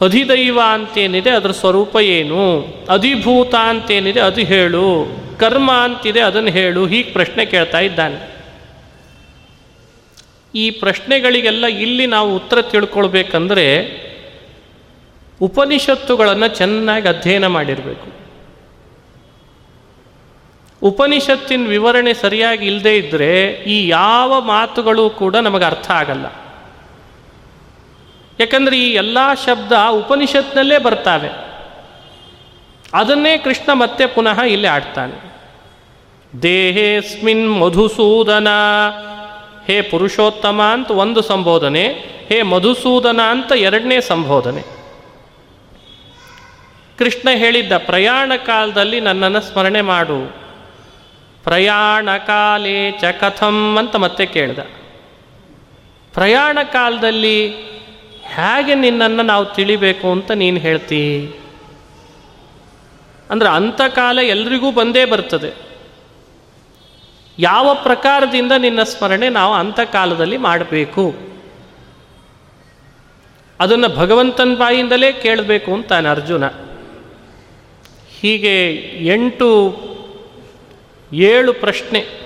ಅಧಿದೈವ 0.00 0.60
ಅಂತೇನಿದೆ, 0.72 1.30
ಅದರ 1.30 1.50
ಸ್ವರೂಪ 1.50 1.96
ಏನು? 1.96 2.66
ಅಧಿಭೂತ 2.90 3.54
ಅಂತೇನಿದೆ, 3.54 4.20
ಅದು 4.20 4.40
ಹೇಳು. 4.40 5.06
ಕರ್ಮ 5.40 5.72
ಅಂತಿದೆ, 5.72 6.20
ಅದನ್ನು 6.20 6.50
ಹೇಳು. 6.50 6.86
ಹೀಗೆ 6.86 7.12
ಪ್ರಶ್ನೆ 7.12 7.46
ಕೇಳ್ತಾ 7.46 7.78
ಇದ್ದಾನೆ. 7.80 8.31
ಈ 10.54 10.70
ಪ್ರಶ್ನೆಗಳಿಗೆಲ್ಲ 10.70 11.66
ಇಲ್ಲಿ 11.66 12.06
ನಾವು 12.06 12.36
ಉತ್ತರ 12.36 12.62
ತಿಳ್ಕೊಳ್ಬೇಕಂದ್ರೆ 12.62 13.66
ಉಪನಿಷತ್ತುಗಳನ್ನು 15.40 16.48
ಚೆನ್ನಾಗಿ 16.48 17.08
ಅಧ್ಯಯನ 17.08 17.46
ಮಾಡಿರಬೇಕು. 17.46 18.22
ಉಪನಿಷತ್ತಿನ 20.82 21.66
ವಿವರಣೆ 21.66 22.14
ಸರಿಯಾಗಿ 22.14 22.66
ಇಲ್ಲದೇ 22.66 22.96
ಇದ್ದರೆ 22.96 23.50
ಈ 23.50 23.88
ಯಾವ 23.88 24.40
ಮಾತುಗಳು 24.40 25.10
ಕೂಡ 25.10 25.36
ನಮಗೆ 25.36 25.64
ಅರ್ಥ 25.64 25.90
ಆಗಲ್ಲ. 25.90 26.26
ಯಾಕಂದರೆ 28.40 28.78
ಈ 28.78 28.92
ಎಲ್ಲ 28.92 29.18
ಶಬ್ದ 29.46 29.72
ಉಪನಿಷತ್ನಲ್ಲೇ 29.90 30.78
ಬರ್ತಾವೆ. 30.78 31.28
ಅದನ್ನೇ 32.94 33.38
ಕೃಷ್ಣ 33.38 33.72
ಮತ್ತೆ 33.72 34.06
ಪುನಃ 34.06 34.40
ಇಲ್ಲಿ 34.40 34.66
ಆಡ್ತಾನೆ. 34.66 35.32
ದೇಹೇಸ್ಮಿನ್ 36.42 37.60
ಮಧುಸೂದನ 37.60 38.48
ಹೇ 39.66 39.82
ಪುರುಷೋತ್ತಮ 39.82 40.62
ಅಂತ 40.62 40.90
ಒಂದು 40.90 41.22
ಸಂಬೋಧನೆ, 41.22 41.84
ಹೇ 42.28 42.42
ಮಧುಸೂದನ 42.42 43.20
ಅಂತ 43.20 43.52
ಎರಡನೇ 43.52 44.00
ಸಂಬೋಧನೆ. 44.00 44.62
ಕೃಷ್ಣ 46.98 47.28
ಹೇಳಿದ್ದ 47.34 47.72
ಪ್ರಯಾಣ 47.76 48.32
ಕಾಲದಲ್ಲಿ 48.36 49.00
ನನ್ನನ್ನು 49.00 49.40
ಸ್ಮರಣೆ 49.40 49.80
ಮಾಡು. 49.80 50.42
ಪ್ರಯಾಣ 51.44 52.16
ಕಾಲೇ 52.16 52.90
ಚ 52.90 53.04
ಕಥಂ 53.04 53.76
ಅಂತ 53.78 53.96
ಮತ್ತೆ 53.96 54.26
ಕೇಳಿದ. 54.26 54.58
ಪ್ರಯಾಣ 56.14 56.58
ಕಾಲದಲ್ಲಿ 56.62 57.48
ಹೇಗೆ 58.24 58.74
ನಿನ್ನನ್ನು 58.74 59.22
ನಾವು 59.22 59.44
ತಿಳಿಬೇಕು 59.44 60.12
ಅಂತ 60.12 60.30
ನೀನು 60.30 60.56
ಹೇಳ್ತೀ? 60.58 61.26
ಅಂದರೆ 63.30 63.48
ಅಂಥಕಾಲ 63.48 64.18
ಎಲ್ರಿಗೂ 64.18 64.70
ಬಂದೇ 64.70 65.04
ಬರ್ತದೆ. 65.04 65.61
ಯಾವ 67.38 67.74
ಪ್ರಕಾರದಿಂದ 67.82 68.52
ನಿನ್ನ 68.52 68.82
ಸ್ಮರಣೆ 68.82 69.28
ನಾವು 69.28 69.54
ಅಂಥಕಾಲದಲ್ಲಿ 69.54 70.36
ಮಾಡಬೇಕು? 70.36 71.14
ಅದನ್ನು 73.60 73.88
ಭಗವಂತನ 73.88 74.54
ಬಾಯಿಂದಲೇ 74.54 75.12
ಕೇಳಬೇಕು 75.12 75.74
ಅಂತಾನೆ 75.74 76.08
ಅರ್ಜುನ. 76.08 76.46
ಹೀಗೆ 78.20 78.72
ಎಂಟು, 79.14 79.76
ಏಳು 81.12 81.52
ಪ್ರಶ್ನೆ 81.52 82.22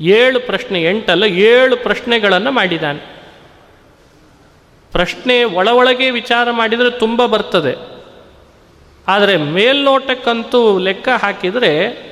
ಏಳು 0.00 0.40
ಪ್ರಶ್ನೆ, 0.40 0.82
ಎಂಟಲ್ಲ, 0.82 1.24
ಏಳು 1.24 1.76
ಪ್ರಶ್ನೆಗಳನ್ನು 1.76 2.50
ಮಾಡಿದ್ದಾನೆ 2.50 2.98
ಪ್ರಶ್ನೆ 4.92 5.44
ಒಳ 5.44 5.68
ಒಳಗೆ 5.68 6.10
ವಿಚಾರ 6.10 6.50
ಮಾಡಿದರೆ 6.50 6.90
ತುಂಬ 6.90 7.26
ಬರ್ತದೆ. 7.26 7.92
ಆದರೆ 9.08 9.36
ಮೇಲ್ನೋಟಕ್ಕಂತೂ 9.36 10.78
ಲೆಕ್ಕ 10.78 11.08
ಹಾಕಿದರೆ 11.08 12.11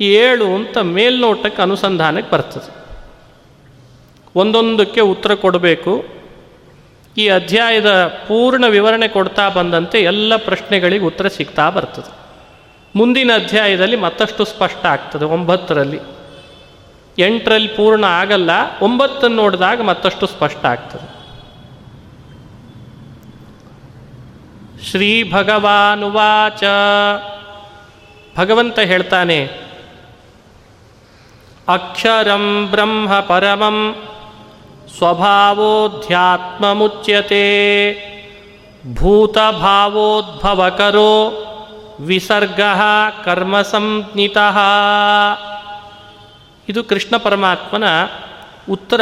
ಏಳು 0.00 0.54
ಅಂತ 0.54 0.78
ಮೇಲ್ನೋಟಕ್ಕೆ 0.78 1.62
ಅನುಸಂಧಾನಕ್ಕೆ 1.62 2.32
ಬರ್ತದೆ. 2.32 2.78
ಒಂದೊಂದಕ್ಕೆ 4.36 5.00
ಉತ್ತರ 5.00 5.34
ಕೊಡಬೇಕು. 5.34 6.04
ಈ 7.18 7.28
ಅಧ್ಯಾಯದ 7.28 8.06
ಪೂರ್ಣ 8.06 8.66
ವಿವರಣೆ 8.66 9.08
ಕೊಡ್ತಾ 9.08 9.48
ಬಂದಂತೆ 9.48 10.00
ಎಲ್ಲ 10.00 10.36
ಪ್ರಶ್ನೆಗಳಿಗೆ 10.36 11.04
ಉತ್ತರ 11.04 11.28
ಸಿಗ್ತಾ 11.28 11.70
ಬರ್ತದೆ. 11.70 12.12
ಮುಂದಿನ 12.96 13.30
ಅಧ್ಯಾಯದಲ್ಲಿ 13.34 13.96
ಮತ್ತಷ್ಟು 13.96 14.44
ಸ್ಪಷ್ಟ 14.44 14.86
ಆಗ್ತದೆ, 14.86 15.24
ಒಂಬತ್ತರಲ್ಲಿ. 15.24 16.00
ಎಂಟರಲ್ಲಿ 17.18 17.68
ಪೂರ್ಣ 17.68 18.04
ಆಗಲ್ಲ, 18.04 18.50
ಒಂಬತ್ತನ್ನು 18.82 19.36
ನೋಡಿದಾಗ 19.36 19.82
ಮತ್ತಷ್ಟು 19.82 20.26
ಸ್ಪಷ್ಟ 20.26 20.64
ಆಗ್ತದೆ. 20.64 21.18
ಶ್ರೀ 24.90 25.30
ಭಗವಾನುವಾಚ. 25.32 26.62
ಭಗವಂತ 28.38 28.78
ಹೇಳ್ತಾನೆ 28.78 29.67
ಅಕ್ಷರಂ 31.68 32.66
ಬ್ರಹ್ಮ 32.70 33.20
ಪರಮಂ 33.20 33.94
ಸ್ವಭಾವೋಧ್ಯಾತ್ಮಮುಚ್ಯತೆ 34.98 36.08
ಭೂತಭಾವೋದ್ಭವಕರೋ 38.94 39.84
ವಿಸರ್ಗ 42.00 42.60
ಕರ್ಮ 43.24 43.56
ಇದು 46.68 46.84
ಕೃಷ್ಣ 46.84 47.16
ಪರಮಾತ್ಮನ 47.16 47.84
ಉತ್ತರ. 48.70 49.00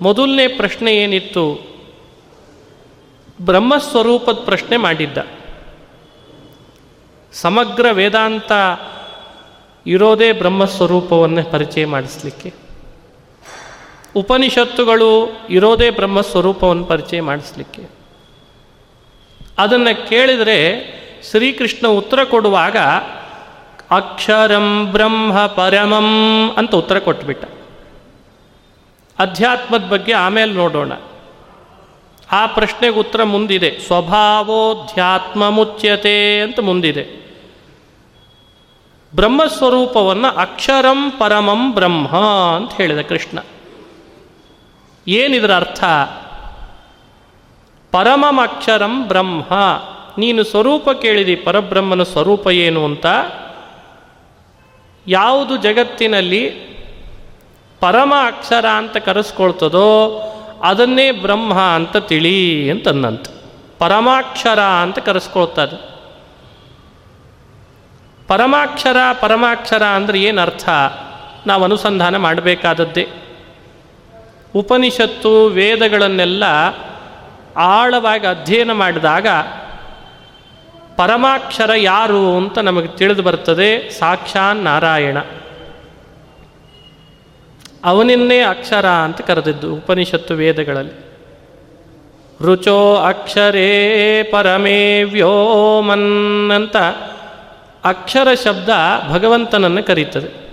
ಮೊದಲನೇ 0.00 0.48
ಪ್ರಶ್ನೆ 0.48 0.92
ಏನಿತ್ತು? 0.92 1.76
ಬ್ರಹ್ಮಸ್ವರೂಪದ 3.40 4.38
ಪ್ರಶ್ನೆ 4.44 4.76
ಮಾಡಿದ್ದ. 4.76 5.18
ಸಮಗ್ರ 7.32 7.86
ವೇದಾಂತ 7.92 8.52
ಇರೋದೇ 9.86 10.32
ಬ್ರಹ್ಮಸ್ವರೂಪವನ್ನೇ 10.32 11.42
ಪರಿಚಯ 11.42 11.86
ಮಾಡಿಸ್ಲಿಕ್ಕೆ. 11.86 12.54
ಉಪನಿಷತ್ತುಗಳು 14.16 15.32
ಇರೋದೇ 15.50 15.90
ಬ್ರಹ್ಮಸ್ವರೂಪವನ್ನು 15.90 16.84
ಪರಿಚಯ 16.84 17.20
ಮಾಡಿಸ್ಲಿಕ್ಕೆ. 17.20 17.82
ಅದನ್ನು 19.58 20.08
ಕೇಳಿದರೆ 20.08 20.86
ಶ್ರೀಕೃಷ್ಣ 21.30 21.88
ಉತ್ತರ 21.88 22.24
ಕೊಡುವಾಗ 22.24 22.76
ಅಕ್ಷರಂ 23.90 24.92
ಬ್ರಹ್ಮ 24.92 25.46
ಪರಮಂ 25.46 26.50
ಅಂತ 26.56 26.74
ಉತ್ತರ 26.74 26.98
ಕೊಟ್ಬಿಟ್ಟ. 26.98 27.44
ಅಧ್ಯಾತ್ಮದ 29.18 29.84
ಬಗ್ಗೆ 29.84 30.12
ಆಮೇಲೆ 30.12 30.52
ನೋಡೋಣ. 30.52 30.92
ಆ 32.32 32.46
ಪ್ರಶ್ನೆಗೆ 32.46 32.94
ಉತ್ತರ 32.94 33.22
ಮುಂದಿದೆ. 33.22 33.78
ಸ್ವಭಾವೋಧ್ಯಾತ್ಮ 33.86 35.50
ಮುಚ್ಯತೆ 35.50 36.40
ಅಂತ 36.40 36.60
ಮುಂದಿದೆ. 36.60 37.25
ಬ್ರಹ್ಮಸ್ವರೂಪವನ್ನು 39.16 40.28
ಅಕ್ಷರಂ 40.28 41.10
ಪರಮಂ 41.10 41.72
ಬ್ರಹ್ಮ 41.72 42.08
ಅಂತ 42.56 42.72
ಹೇಳಿದ 42.72 43.00
ಕೃಷ್ಣ. 43.00 43.38
ಏನಿದರ 45.08 45.54
ಅರ್ಥ? 45.54 45.84
ಪರಮಂ 47.92 48.40
ಅಕ್ಷರಂ 48.40 49.08
ಬ್ರಹ್ಮ. 49.08 49.42
ನೀನು 50.18 50.44
ಸ್ವರೂಪ 50.44 50.90
ಕೇಳಿದಿ, 50.90 51.36
ಪರಬ್ರಹ್ಮನ 51.36 52.02
ಸ್ವರೂಪ 52.02 52.46
ಏನು 52.46 52.84
ಅಂತ? 52.84 53.06
ಯಾವುದು 55.06 55.56
ಜಗತ್ತಿನಲ್ಲಿ 55.56 56.50
ಪರಮ 57.80 58.14
ಅಕ್ಷರ 58.26 58.66
ಅಂತ 58.66 58.96
ಕರೆಸ್ಕೊಳ್ತದೋ 58.96 60.22
ಅದನ್ನೇ 60.62 61.10
ಬ್ರಹ್ಮ 61.10 61.60
ಅಂತ 61.60 61.96
ತಿಳಿ 61.96 62.70
ಅಂತಂದಂತ 62.70 63.26
ಪರಮಾಕ್ಷರ 63.78 64.60
ಅಂತ 64.60 64.98
ಕರೆಸ್ಕೊಳ್ತದೆ 64.98 65.95
ಪರಮಾಕ್ಷರ 68.28 68.96
ಪರಮಾಕ್ಷರ 69.20 69.82
ಅಂದರೆ 69.82 70.18
ಏನು 70.18 70.42
ಅರ್ಥ? 70.42 70.68
ನಾವು 71.46 71.64
ಅನುಸಂಧಾನ 71.64 72.16
ಮಾಡಬೇಕಾದದ್ದೇ. 72.16 73.08
ಉಪನಿಷತ್ತು, 74.54 75.46
ವೇದಗಳನ್ನೆಲ್ಲ 75.46 76.44
ಆಳವಾಗಿ 77.56 78.26
ಅಧ್ಯಯನ 78.26 78.72
ಮಾಡಿದಾಗ 78.72 79.26
ಪರಮಾಕ್ಷರ 80.96 81.70
ಯಾರು 81.76 82.36
ಅಂತ 82.36 82.58
ನಮಗೆ 82.58 82.88
ತಿಳಿದು 82.88 83.22
ಬರ್ತದೆ, 83.22 83.90
ಸಾಕ್ಷಾನ್ 83.90 84.64
ನಾರಾಯಣ. 84.64 85.18
ಅವನನ್ನೇ 87.84 88.40
ಅಕ್ಷರ 88.40 88.86
ಅಂತ 88.86 89.20
ಕರೆದಿದ್ದು 89.20 89.74
ಉಪನಿಷತ್ತು 89.74 90.34
ವೇದಗಳಲ್ಲಿ. 90.34 91.06
ರುಚೋ 92.44 92.96
ಅಕ್ಷರೇ 92.96 94.22
ಪರಮೇ 94.32 95.02
ವ್ಯೋಮನ್ 95.02 96.52
ಅಂತ 96.52 96.76
ಅಕ್ಷರ 97.86 98.28
ಶಬ್ದ 98.44 98.68
ಭಗವಂತನನ್ನು 99.10 99.82
ಕರೀತದೆ. 99.82 100.46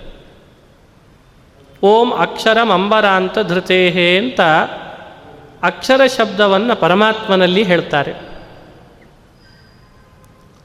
ಓಂ 1.83 2.11
ಅಕ್ಷರಂ 2.11 2.69
ಅಂಬರಾಂತ 2.69 3.39
ಧೃತೇಹೇ 3.39 4.17
ಅಂತ 4.17 4.41
ಅಕ್ಷರ 5.63 6.01
ಶಬ್ದವನ್ನು 6.17 6.75
ಪರಮಾತ್ಮನಲ್ಲಿ 6.75 7.63
ಹೇಳ್ತಾರೆ. 7.63 8.13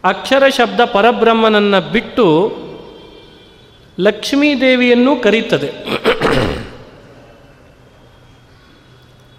ಅಕ್ಷರ 0.05 0.49
ಶಬ್ದ 0.49 0.81
ಪರಬ್ರಹ್ಮನನ್ನು 0.85 1.91
ಬಿಟ್ಟು 1.91 2.57
ಲಕ್ಷ್ಮೀದೇವಿಯನ್ನೂ 4.01 5.17
ಕರೀತದೆ. 5.17 5.69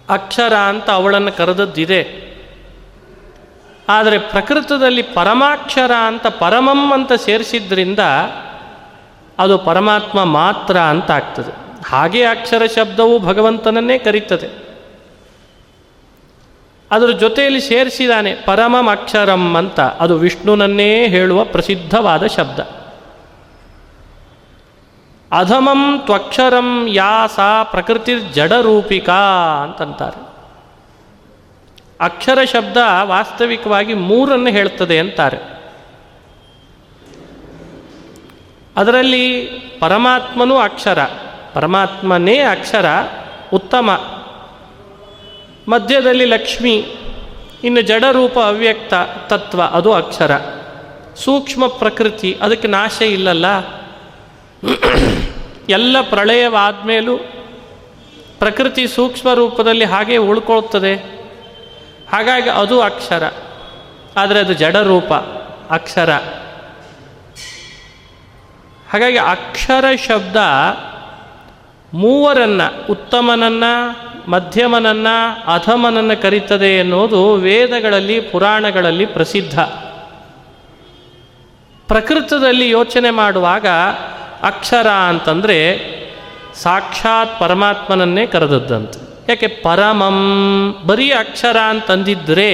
ಅಕ್ಷರ 0.08 0.54
ಅಂತ 0.54 0.90
ಅವಳನ್ನು 0.90 1.32
ಕರೆದದ್ದಿದೆ. 1.32 2.19
ಆದರೆ 3.90 4.18
ಪ್ರಕೃತದಲ್ಲಿ 4.18 5.02
ಪರಮಾಕ್ಷರ 5.02 5.92
ಅಂತ 6.06 6.26
ಪರಮಂ 6.26 6.92
ಅಂತ 6.92 7.12
ಸೇರಿಸಿದ್ರಿಂದ 7.12 7.98
ಅದು 9.38 9.58
ಪರಮಾತ್ಮ 9.58 10.24
ಮಾತ್ರ 10.24 10.78
ಅಂತ 10.78 11.10
ಆಗ್ತದೆ. 11.10 11.52
ಹಾಗೆ 11.88 12.24
ಅಕ್ಷರ 12.24 12.66
ಶಬ್ದವು 12.66 13.18
ಭಗವಂತನನ್ನೇ 13.18 13.98
ಕರೀತದೆ. 13.98 14.48
ಅದರ 16.90 17.06
ಜೊತೆಯಲ್ಲಿ 17.06 17.60
ಸೇರಿಸಿದಾನೆ 17.60 18.34
ಪರಮಂ 18.34 18.88
ಅಕ್ಷರಂ 18.88 19.56
ಅಂತ. 19.56 19.80
ಅದು 19.80 20.16
ವಿಷ್ಣುನನ್ನೇ 20.16 21.08
ಹೇಳುವ 21.08 21.44
ಪ್ರಸಿದ್ಧವಾದ 21.44 22.26
ಶಬ್ದ. 22.26 22.60
ಅಧಮಂ 25.32 25.98
ತ್ವಕ್ಷರಂ 26.04 26.88
ಯಾ 26.88 27.26
ಸಾ 27.26 27.62
ಪ್ರಕೃತಿ 27.62 28.20
ಜಡರೂಪಿಕಾ 28.20 29.20
ಅಂತಂತಾರೆ. 29.64 30.29
ಅಕ್ಷರ 32.00 32.38
ಶಬ್ದ 32.44 32.76
ವಾಸ್ತವಿಕವಾಗಿ 33.02 33.94
ಮೂರನ್ನು 33.94 34.50
ಹೇಳ್ತದೆ 34.50 34.98
ಅಂತಾರೆ. 34.98 35.36
ಅದರಲ್ಲಿ 38.76 39.44
ಪರಮಾತ್ಮನೂ 39.80 40.56
ಅಕ್ಷರ, 40.56 41.04
ಪರಮಾತ್ಮನೇ 41.54 42.38
ಅಕ್ಷರ, 42.38 42.86
ಉತ್ತಮ. 43.52 43.90
ಮಧ್ಯದಲ್ಲಿ 45.68 46.24
ಲಕ್ಷ್ಮಿ, 46.24 46.86
ಇನ್ನು 47.64 47.80
ಜಡರೂಪ 47.80 48.38
ಅವ್ಯಕ್ತ, 48.38 48.94
ತತ್ವ, 49.26 49.62
ಅದು 49.62 49.92
ಅಕ್ಷರ. 49.92 50.36
ಸೂಕ್ಷ್ಮ 51.16 51.66
ಪ್ರಕೃತಿ, 51.66 52.38
ಅದಕ್ಕೆ 52.42 52.68
ನಾಶ 52.68 53.02
ಇಲ್ಲಲ್ಲ. 53.02 53.46
ಎಲ್ಲ 55.68 55.96
ಪ್ರಳಯವಾದ 56.00 56.86
ಮೇಲೂ 56.86 57.16
ಪ್ರಕೃತಿ 58.38 58.86
ಸೂಕ್ಷ್ಮ 58.86 59.34
ರೂಪದಲ್ಲಿ 59.34 59.84
ಹಾಗೆ 59.84 60.16
ಉಳ್ಕೊಳ್ತದೆ. 60.16 61.19
ಹಾಗಾಗಿ 62.12 62.48
ಅದು 62.48 62.80
ಅಕ್ಷರ. 62.80 63.30
ಆದರೆ 64.16 64.38
ಅದು 64.38 64.52
ಜಡರೂಪ 64.52 65.12
ಅಕ್ಷರ. 65.70 66.10
ಹಾಗಾಗಿ 68.90 69.18
ಅಕ್ಷರ 69.18 69.84
ಶಬ್ದ 70.08 70.36
ಮೂವರನ್ನು, 71.94 72.86
ಉತ್ತಮನನ್ನು, 72.90 74.10
ಮಧ್ಯಮನನ್ನು, 74.30 75.44
ಅಧಮನನ್ನು 75.54 76.22
ಕರೀತದೆ 76.22 76.78
ಎನ್ನುವುದು 76.78 77.32
ವೇದಗಳಲ್ಲಿ, 77.32 78.20
ಪುರಾಣಗಳಲ್ಲಿ 78.20 79.06
ಪ್ರಸಿದ್ಧ. 79.06 79.60
ಪ್ರಕೃತದಲ್ಲಿ 81.88 82.70
ಯೋಚನೆ 82.70 83.10
ಮಾಡುವಾಗ 83.10 83.66
ಅಕ್ಷರ 84.42 84.88
ಅಂತಂದರೆ 84.88 85.80
ಸಾಕ್ಷಾತ್ 86.54 87.40
ಪರಮಾತ್ಮನನ್ನೇ 87.40 88.26
ಕರೆದದ್ದಂತೆ. 88.26 89.09
ಯಾಕೆ 89.28 89.46
ಪರಮಂ? 89.46 90.18
ಬರೀ 90.86 91.10
ಅಕ್ಷರ 91.10 91.56
ಅಂತಂದಿದ್ರೆ 91.56 92.50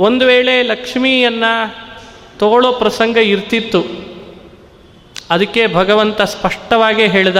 ಒಂದು 0.00 0.26
ವೇಳೆ 0.26 0.62
ಲಕ್ಷ್ಮಿಯನ್ನು 0.62 1.74
ತಗೊಳ್ಳೋ 2.38 2.72
ಪ್ರಸಂಗ 2.72 3.16
ಇರ್ತಿತ್ತು. 3.16 3.84
ಅದಕ್ಕೆ 5.30 5.74
ಭಗವಂತ 5.74 6.22
ಸ್ಪಷ್ಟವಾಗಿ 6.22 7.06
ಹೇಳ್ದ, 7.06 7.36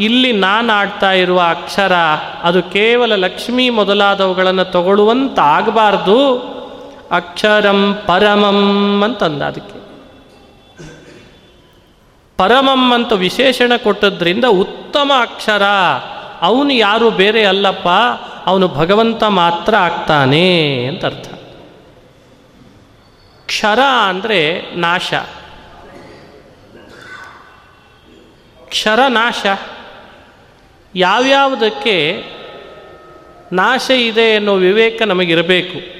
ಇಲ್ಲಿ 0.00 0.32
ನಾನು 0.32 0.72
ಆಡ್ತಾ 0.72 1.12
ಇರುವ 1.12 1.40
ಅಕ್ಷರ, 1.40 1.92
ಅದು 2.42 2.62
ಕೇವಲ 2.62 3.14
ಲಕ್ಷ್ಮಿ 3.14 3.70
ಮೊದಲಾದವುಗಳನ್ನು 3.70 4.64
ತಗೊಳ್ಳುವಂತಾಗಬಾರ್ದು. 4.64 6.36
ಅಕ್ಷರಂ 7.10 7.98
ಪರಮಂ 8.06 9.02
ಅಂತಂದ 9.04 9.42
ಅದಕ್ಕೆ. 9.42 9.77
ಪರಮಂ 12.38 12.92
ಅಂತ 12.94 13.12
ವಿಶೇಷಣ 13.12 13.76
ಕೊಟ್ಟದ್ರಿಂದ 13.76 14.44
ಉತ್ತಮ 14.44 15.12
ಅಕ್ಷರ. 15.20 15.62
ಅವನು 16.40 16.72
ಯಾರು 16.72 17.10
ಬೇರೆ 17.10 17.44
ಅಲ್ಲಪ್ಪ, 17.44 17.88
ಅವನು 18.46 18.68
ಭಗವಂತ 18.68 19.24
ಮಾತ್ರ 19.24 19.76
ಆಗ್ತಾನೆ 19.76 20.84
ಅಂತ 20.84 21.04
ಅರ್ಥ. 21.04 21.28
ಕ್ಷರ 23.46 23.78
ಅಂದರೆ 24.08 24.62
ನಾಶ. 24.74 25.14
ಕ್ಷರ 28.68 29.00
ನಾಶ. 29.08 29.46
ಯಾವ್ಯಾವುದಕ್ಕೆ 30.94 32.24
ನಾಶ 33.52 33.90
ಇದೆ 33.90 34.36
ಅನ್ನೋ 34.36 34.54
ವಿವೇಕ 34.54 35.02
ನಮಗಿರಬೇಕು. 35.02 35.98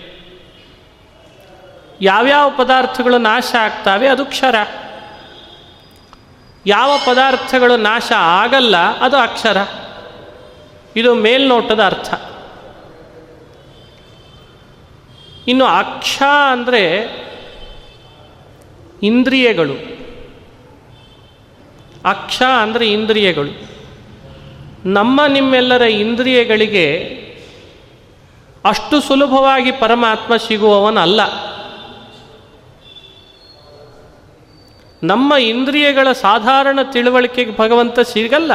ಯಾವ್ಯಾವ 2.00 2.50
ಪದಾರ್ಥಗಳು 2.50 3.18
ನಾಶ 3.18 3.54
ಆಗ್ತಾವೆ 3.60 4.08
ಅದು 4.08 4.24
ಕ್ಷರ. 4.24 4.54
ಯಾವ 6.68 6.98
ಪದಾರ್ಥಗಳು 7.06 7.76
ನಾಶ 7.76 8.12
ಆಗಲ್ಲ, 8.16 8.76
ಅದು 8.98 9.16
ಅಕ್ಷರ. 9.16 9.56
ಇದು 10.96 11.14
ಮೇಲ್ನೋಟದ 11.14 11.84
ಅರ್ಥ. 11.84 12.14
ಇನ್ನು 15.48 15.64
ಅಕ್ಷ 15.64 16.22
ಅಂದರೆ 16.52 16.82
ಇಂದ್ರಿಯಗಳು. 19.02 19.76
ಅಕ್ಷ 22.04 22.42
ಅಂದರೆ 22.42 22.88
ಇಂದ್ರಿಯಗಳು. 22.88 23.68
ನಮ್ಮ 24.86 25.26
ನಿಮ್ಮೆಲ್ಲರ 25.26 25.82
ಇಂದ್ರಿಯಗಳಿಗೆ 25.82 27.18
ಅಷ್ಟು 28.64 29.00
ಸುಲಭವಾಗಿ 29.00 29.72
ಪರಮಾತ್ಮ 29.72 30.36
ಸಿಗುವವನಲ್ಲ. 30.36 31.47
ನಮ್ಮ 35.02 35.34
ಇಂದ್ರಿಯಗಳ 35.34 36.12
ಸಾಧಾರಣ 36.12 36.78
ತಿಳುವಳಿಕೆಗೆ 36.82 37.56
ಭಗವಂತ 37.56 38.00
ಸಿಗಲ್ಲ. 38.00 38.54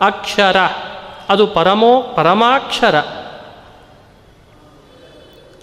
ಅಕ್ಷರ, 0.00 0.56
ಅದು 1.28 1.46
ಪರಮೋ 1.46 2.02
ಪರಮಾಕ್ಷರ. 2.02 2.98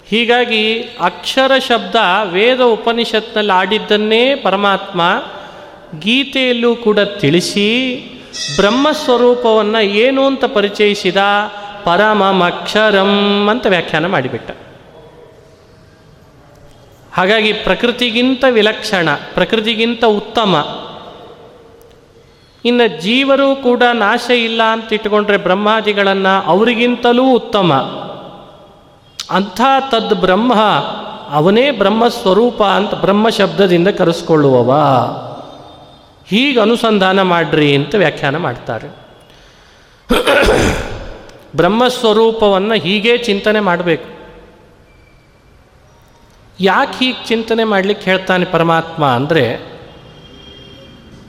ಹೀಗಾಗಿ 0.08 0.82
ಅಕ್ಷರ 0.82 1.52
ಶಬ್ದ 1.58 1.96
ವೇದ 2.24 2.60
ಉಪನಿಷತ್ನಲ್ಲಿ 2.60 3.52
ಆಡಿದ್ದನ್ನೇ 3.52 4.34
ಪರಮಾತ್ಮ 4.34 5.22
ಗೀತೆಯಲ್ಲೂ 5.98 6.76
ಕೂಡ 6.76 6.98
ತಿಳಿಸಿ 6.98 7.96
ಬ್ರಹ್ಮಸ್ವರೂಪವನ್ನು 8.56 9.80
ಏನು 9.80 10.26
ಅಂತ 10.26 10.44
ಪರಿಚಯಿಸಿದ 10.44 11.16
ಪರಮಮಕ್ಷರಂ 11.84 13.46
ಅಂತ 13.50 13.66
ವ್ಯಾಖ್ಯಾನ 13.66 14.06
ಮಾಡಿಬಿಟ್ಟ. 14.06 14.50
ಹಾಗಾಗಿ 17.16 17.52
ಪ್ರಕೃತಿಗಿಂತ 17.52 18.44
ವಿಲಕ್ಷಣ, 18.50 19.08
ಪ್ರಕೃತಿಗಿಂತ 19.34 20.04
ಉತ್ತಮ. 20.04 20.76
ಇನ್ನು 22.64 23.02
ಜೀವರು 23.02 23.56
ಕೂಡ 23.56 23.82
ನಾಶ 23.92 24.30
ಇಲ್ಲ 24.30 24.62
ಅಂತ 24.62 24.92
ಇಟ್ಟುಕೊಂಡ್ರೆ 24.92 25.36
ಬ್ರಹ್ಮಾದಿಗಳನ್ನು 25.36 26.46
ಅವರಿಗಿಂತಲೂ 26.46 27.34
ಉತ್ತಮ. 27.34 27.72
ಅಂಥ 29.30 29.60
ತದ್ 29.90 30.20
ಬ್ರಹ್ಮ, 30.20 30.54
ಅವನೇ 31.30 31.70
ಬ್ರಹ್ಮ 31.70 32.08
ಸ್ವರೂಪ 32.08 32.62
ಅಂತ 32.62 32.94
ಬ್ರಹ್ಮ 32.94 33.28
ಶಬ್ದದಿಂದ 33.28 33.88
ಕರೆಸ್ಕೊಳ್ಳುವವ. 33.88 34.72
ಹೀಗೆ 36.28 36.60
ಅನುಸಂಧಾನ 36.60 37.22
ಮಾಡ್ರಿ 37.22 37.76
ಅಂತ 37.76 37.94
ವ್ಯಾಖ್ಯಾನ 37.94 38.36
ಮಾಡ್ತಾರೆ. 38.36 38.96
ಬ್ರಹ್ಮಸ್ವರೂಪವನ್ನು 41.56 42.74
ಹೀಗೆ 42.74 43.18
ಚಿಂತನೆ 43.18 43.60
ಮಾಡಬೇಕು. 43.60 44.15
ಯಾಕೆ 46.60 47.04
ಹೀಗೆ 47.04 47.26
ಚಿಂತನೆ 47.26 47.64
ಮಾಡಲಿಕ್ಕೆ 47.64 48.10
ಹೇಳ್ತಾನೆ 48.10 48.44
ಪರಮಾತ್ಮ 48.44 49.06
ಅಂದರೆ 49.06 49.76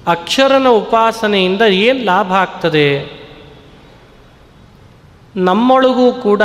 ಅಕ್ಷರನ 0.08 0.68
ಉಪಾಸನೆಯಿಂದ 0.68 1.62
ಏನು 1.62 2.04
ಲಾಭ 2.04 2.34
ಆಗ್ತದೆ? 2.34 3.18
ನಮ್ಮೊಳಗೂ 5.36 6.14
ಕೂಡ 6.14 6.42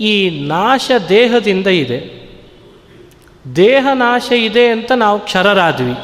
ಈ 0.00 0.44
ನಾಶ 0.46 0.90
ದೇಹದಿಂದ 1.08 1.66
ಇದೆ. 1.66 2.24
ದೇಹ 3.56 3.86
ನಾಶ 3.94 4.32
ಇದೆ 4.32 4.68
ಅಂತ 4.68 4.92
ನಾವು 4.92 5.18
ಕ್ಷರರಾದ್ವಿ. 5.20 5.96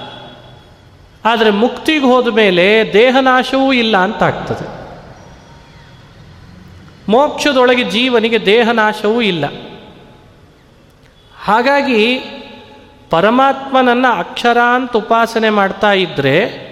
ಆದರೆ 1.25 1.51
ಮುಕ್ತಿಗೆ 1.51 2.05
ಹೋದ 2.05 2.29
ಮೇಲೆ 2.29 2.91
ದೇಹನಾಶವೂ 2.93 3.73
ಇಲ್ಲ 3.73 3.97
ಅಂತ 3.97 4.23
ಆಗ್ತದೆ. 4.23 4.81
ಮೋಕ್ಷದೊಳಗೆ 7.09 7.85
ಜೀವನಿಗೆ 7.85 8.47
ದೇಹನಾಶವೂ 8.47 9.21
ಇಲ್ಲ. 9.21 9.70
ಹಾಗಾಗಿ 11.51 12.19
ಪರಮಾತ್ಮನನ್ನು 13.11 14.19
ಅಕ್ಷರಾಂತ 14.19 14.97
ಉಪಾಸನೆ 14.97 15.51
ಮಾಡ್ತಾ 15.51 15.93
ಇದ್ದರೆ 15.93 16.71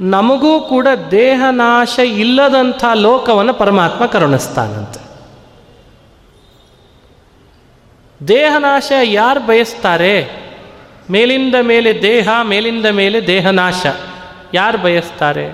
ನಮಗೂ 0.00 0.60
ಕೂಡ 0.60 0.86
ದೇಹನಾಶ 1.10 1.98
ಇಲ್ಲದಂಥ 1.98 2.84
ಲೋಕವನ್ನು 2.94 3.54
ಪರಮಾತ್ಮ 3.54 4.06
ಕರುಣಿಸ್ತಾನಂತೆ. 4.06 5.00
ದೇಹನಾಶ 8.28 8.92
ಯಾರು 9.02 9.40
ಬಯಸ್ತಾರೆ? 9.40 10.30
ಮೇಲಿಂದ 11.10 11.54
ಮೇಲೆ 11.54 12.02
ದೇಹ, 12.02 12.28
ಮೇಲಿಂದ 12.42 12.86
ಮೇಲೆ 12.86 13.26
ದೇಹನಾಶ 13.26 13.86
ಯಾರು 14.54 14.78
ಬಯಸ್ತಾರೆ? 14.78 15.48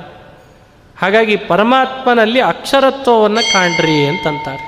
ಹಾಗಾಗಿ 0.99 1.37
ಪರಮಾತ್ಮನಲ್ಲಿ 1.37 2.41
ಅಕ್ಷರತ್ವವನ್ನು 2.41 3.53
ಕಾಣ್ರಿ 3.53 4.07
ಅಂತಂತಾರೆ. 4.07 4.68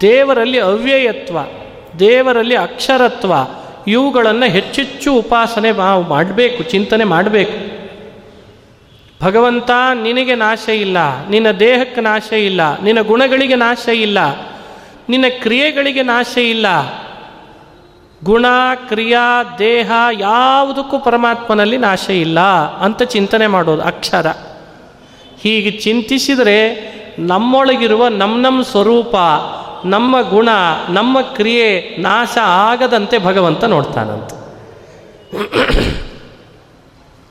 ದೇವರಲ್ಲಿ 0.00 0.58
ಅವ್ಯಯತ್ವ, 0.58 1.38
ದೇವರಲ್ಲಿ 1.98 2.56
ಅಕ್ಷರತ್ವ, 2.56 3.32
ಇವುಗಳನ್ನು 3.86 4.46
ಹೆಚ್ಚೆಚ್ಚು 4.46 5.14
ಉಪಾಸನೆ 5.14 5.72
ಮಾಡಬೇಕು, 6.08 6.62
ಚಿಂತನೆ 6.62 7.04
ಮಾಡಬೇಕು. 7.04 7.80
ಭಗವಂತ, 9.24 9.70
ನಿನಗೆ 10.02 10.34
ನಾಶ 10.34 10.68
ಇಲ್ಲ, 10.68 11.26
ನಿನ್ನ 11.28 11.50
ದೇಹಕ್ಕೆ 11.50 12.00
ನಾಶ 12.00 12.32
ಇಲ್ಲ, 12.32 12.80
ನಿನ್ನ 12.80 13.00
ಗುಣಗಳಿಗೆ 13.00 13.54
ನಾಶ 13.54 13.88
ಇಲ್ಲ, 13.88 14.18
ನಿನ್ನ 15.08 15.24
ಕ್ರಿಯೆಗಳಿಗೆ 15.42 16.02
ನಾಶ 16.02 16.38
ಇಲ್ಲ. 16.38 16.66
ಗುಣ, 18.24 18.46
ಕ್ರಿಯಾ, 18.88 19.56
ದೇಹ 19.58 19.92
ಯಾವುದಕ್ಕೂ 20.20 20.98
ಪರಮಾತ್ಮನಲ್ಲಿ 20.98 21.76
ನಾಶ 21.76 22.10
ಇಲ್ಲ 22.10 22.40
ಅಂತ 22.78 23.02
ಚಿಂತನೆ 23.02 23.46
ಮಾಡೋದು 23.46 23.82
ಅಕ್ಷರ. 23.82 24.26
ಹೀಗೆ 25.42 25.70
ಚಿಂತಿಸಿದರೆ 25.70 26.90
ನಮ್ಮೊಳಗಿರುವ 27.18 28.08
ನಮ್ಮ 28.08 28.42
ನಮ್ಮ 28.42 28.62
ಸ್ವರೂಪ 28.62 29.14
ನಮ್ಮ 29.84 30.20
ಗುಣ, 30.20 30.48
ನಮ್ಮ 30.88 31.20
ಕ್ರಿಯೆ 31.20 31.96
ನಾಶ 31.98 32.38
ಆಗದಂತೆ 32.44 33.18
ಭಗವಂತ 33.18 33.64
ನೋಡ್ತಾನಂತ. 33.64 34.30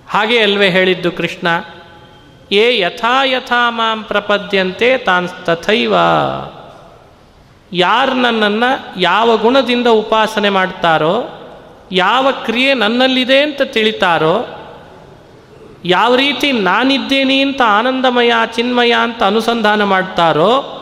ಹಾಗೆ 0.09 0.39
ಅಲ್ವೇ 0.39 0.69
ಹೇಳಿದ್ದು 0.69 1.11
ಕೃಷ್ಣ, 1.11 1.47
ಏ 2.51 2.79
ಯಥಾ 2.79 3.23
ಯಥಾ 3.23 3.69
ಮಾಂ 3.69 4.03
ಪ್ರಪದ್ಯಂತೆ 4.03 4.97
ತಾನ್ 4.97 5.29
ತಥೈವ. 5.45 5.93
ಯಾರು 7.73 8.13
ನನ್ನನ್ನು 8.13 8.99
ಯಾವ 9.01 9.37
ಗುಣದಿಂದ 9.37 9.87
ಉಪಾಸನೆ 9.87 10.49
ಮಾಡ್ತಾರೋ, 10.49 11.29
ಯಾವ 11.91 12.31
ಕ್ರಿಯೆ 12.31 12.73
ನನ್ನಲ್ಲಿದೆ 12.73 13.43
ಅಂತ 13.43 13.61
ತಿಳಿತಾರೋ, 13.61 14.47
ಯಾವ 15.85 16.15
ರೀತಿ 16.15 16.51
ನಾನಿದ್ದೇನೆ 16.51 17.41
ಅಂತ 17.41 17.61
ಆನಂದಮಯ, 17.65 18.31
ಚಿನ್ಮಯ 18.55 18.93
ಅಂತ 19.01 19.23
ಅನುಸಂಧಾನ 19.23 19.83
ಮಾಡ್ತಾರೋ 19.83 20.78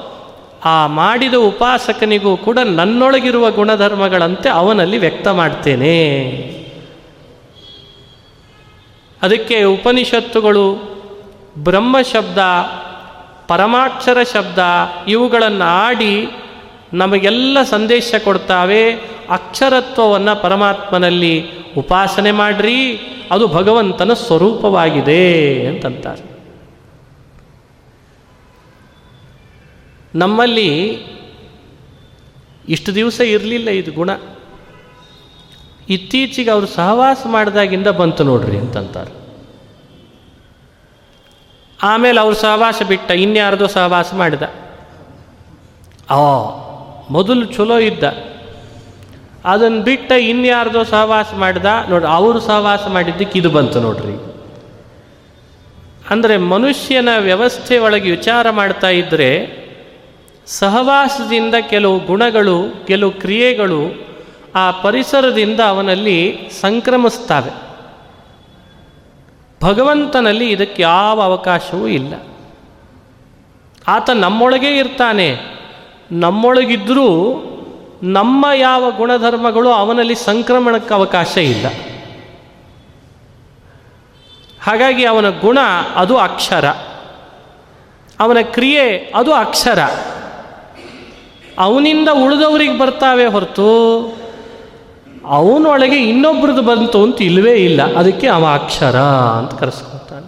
ಆ 0.68 0.88
ಮಾಡಿದ 0.88 1.34
ಉಪಾಸಕನಿಗೂ 1.34 2.38
ಕೂಡ 2.38 2.60
ನನ್ನೊಳಗಿರುವ 2.60 3.52
ಗುಣಧರ್ಮಗಳಂತೆ 3.52 4.50
ಅವನಲ್ಲಿ 4.50 4.98
ವ್ಯಕ್ತ 4.98 5.28
ಮಾಡ್ತೇನೆ. 5.28 5.98
ಅದಕ್ಕೆ 9.22 9.64
ಉಪನಿಷತ್ತುಗಳು 9.64 10.66
ಬ್ರಹ್ಮ 11.58 12.02
ಶಬ್ದ, 12.02 12.38
ಪರಮಾಕ್ಷರ 13.48 14.18
ಶಬ್ದ 14.34 14.60
ಇವುಗಳನ್ನು 15.08 15.66
ಆಡಿ 15.66 16.16
ನಮಗೆಲ್ಲ 16.94 17.58
ಸಂದೇಶ 17.64 18.16
ಕೊಡ್ತಾವೆ. 18.24 18.84
ಅಕ್ಷರತ್ವವನ್ನು 19.30 20.42
ಪರಮಾತ್ಮನಲ್ಲಿ 20.42 21.36
ಉಪಾಸನೆ 21.78 22.32
ಮಾಡ್ರಿ, 22.32 22.80
ಅದು 23.32 23.48
ಭಗವಂತನ 23.48 24.14
ಸ್ವರೂಪವಾಗಿದೆ 24.14 25.24
ಅಂತಂತಾರೆ. 25.68 26.27
ನಮ್ಮಲ್ಲಿ 30.18 31.00
ಇಷ್ಟು 32.70 32.96
ದಿವಸ 32.96 33.20
ಇರಲಿಲ್ಲ 33.20 33.70
ಇದು 33.70 33.92
ಗುಣ. 33.92 34.10
ಇತ್ತೀಚೆಗೆ 35.90 36.50
ಅವರು 36.50 36.66
ಸಹವಾಸ 36.66 37.18
ಮಾಡಿದಾಗಿಂದ 37.28 37.88
ಬಂತು 37.88 38.24
ನೋಡ್ರಿ 38.24 38.58
ಅಂತಂತಾರೆ. 38.58 39.12
ಆಮೇಲೆ 41.84 42.20
ಅವರು 42.20 42.36
ಸಹವಾಸ 42.36 42.82
ಬಿಟ್ಟ, 42.88 43.12
ಇನ್ಯಾರ್ದೋ 43.12 43.68
ಸಹವಾಸ 43.68 44.14
ಮಾಡಿದ. 44.14 44.42
ಆ, 46.10 46.20
ಮೊದಲು 47.10 47.46
ಚಲೋ 47.46 47.80
ಇದ್ದ. 47.80 48.04
ಅದನ್ನು 49.46 49.82
ಬಿಟ್ಟ 49.82 50.12
ಇನ್ಯಾರ್ದೋ 50.12 50.84
ಸಹವಾಸ 50.84 51.34
ಮಾಡಿದ 51.34 51.66
ನೋಡ್ರಿ 51.90 52.10
ಅವರು 52.10 52.40
ಸಹವಾಸ 52.40 52.88
ಮಾಡಿದ್ದಕ್ಕೆ 52.88 53.40
ಇದು 53.40 53.50
ಬಂತು 53.50 53.82
ನೋಡ್ರಿ. 53.82 54.36
ಅಂದರೆ 56.10 56.38
ಮನುಷ್ಯನ 56.38 57.10
ವ್ಯವಸ್ಥೆ 57.20 57.78
ಒಳಗೆ 57.78 58.12
ವಿಚಾರ 58.12 58.50
ಮಾಡ್ತಾ 58.50 58.90
ಇದ್ದರೆ 58.90 59.67
ಸಹವಾಸದಿಂದ 60.48 61.56
ಕೆಲವು 61.56 62.00
ಗುಣಗಳು, 62.00 62.88
ಕೆಲವು 62.88 63.12
ಕ್ರಿಯೆಗಳು 63.12 64.08
ಆ 64.56 64.72
ಪರಿಸರದಿಂದ 64.72 65.60
ಅವನಲ್ಲಿ 65.60 66.50
ಸಂಕ್ರಮಿಸ್ತವೆ 66.62 67.68
ಭಗವಂತನಲ್ಲಿ 69.64 70.52
ಇದಕ್ಕೆ 70.52 70.82
ಯಾವ 70.82 71.22
ಅವಕಾಶವೂ 71.22 71.88
ಇಲ್ಲ. 71.88 72.14
ಆತ 73.88 74.10
ನಮ್ಮೊಳಗೇ 74.10 74.78
ಇರ್ತಾನೆ. 74.78 75.38
ನಮ್ಮೊಳಗಿದ್ದರೂ 76.12 77.44
ನಮ್ಮ 78.04 78.46
ಯಾವ 78.56 78.92
ಗುಣಧರ್ಮಗಳು 78.92 79.70
ಅವನಲ್ಲಿ 79.70 80.16
ಸಂಕ್ರಮಣಕ್ಕೆ 80.16 80.94
ಅವಕಾಶ 80.94 81.38
ಇಲ್ಲ. 81.38 81.66
ಹಾಗಾಗಿ 84.62 85.06
ಅವನ 85.06 85.30
ಗುಣ 85.30 85.58
ಅದು 85.96 86.18
ಅಕ್ಷರ. 86.18 86.66
ಅವನ 88.20 88.38
ಕ್ರಿಯೆ 88.42 89.14
ಅದು 89.16 89.34
ಅಕ್ಷರ. 89.34 89.80
ಅವನಿಂದ 91.60 92.10
ಉಳಿದವ್ರಿಗೆ 92.14 92.78
ಬರ್ತಾವೆ 92.78 93.26
ಹೊರತು 93.26 93.70
ಅವನೊಳಗೆ 95.26 96.10
ಇನ್ನೊಬ್ರದ್ದು 96.10 96.62
ಬಂತು 96.62 97.04
ಅಂತ 97.04 97.22
ಇಲ್ಲವೇ 97.22 97.54
ಇಲ್ಲ. 97.54 97.98
ಅದಕ್ಕೆ 97.98 98.28
ಅವ 98.28 98.54
ಅಕ್ಷರ 98.54 99.00
ಅಂತ 99.40 99.54
ಕರೆಸ್ಕೊತಾನೆ 99.54 100.28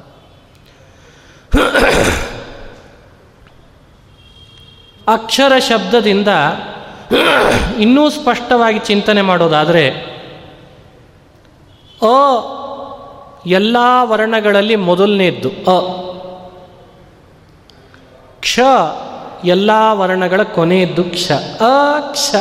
ಅಕ್ಷರ 5.07 5.57
ಶಬ್ದದಿಂದ 5.59 6.27
ಇನ್ನೂ 7.79 8.09
ಸ್ಪಷ್ಟವಾಗಿ 8.09 8.79
ಚಿಂತನೆ 8.79 9.21
ಮಾಡೋದಾದರೆ, 9.21 9.85
ಅ 12.01 12.17
ಎಲ್ಲ 13.45 13.77
ವರ್ಣಗಳಲ್ಲಿ 14.01 14.75
ಮೊದಲನೇದ್ದು 14.75 15.49
ಅ. 15.49 15.79
ಕ್ಷ 18.39 18.59
ಎಲ್ಲ 19.43 19.71
ವರ್ಣಗಳ 19.91 20.43
ಕೊನೆಯದ್ದು 20.43 21.03
ಕ್ಷ. 21.03 21.31
ಅಕ್ಷ 21.31 22.29
ಕ್ಷ. 22.29 22.35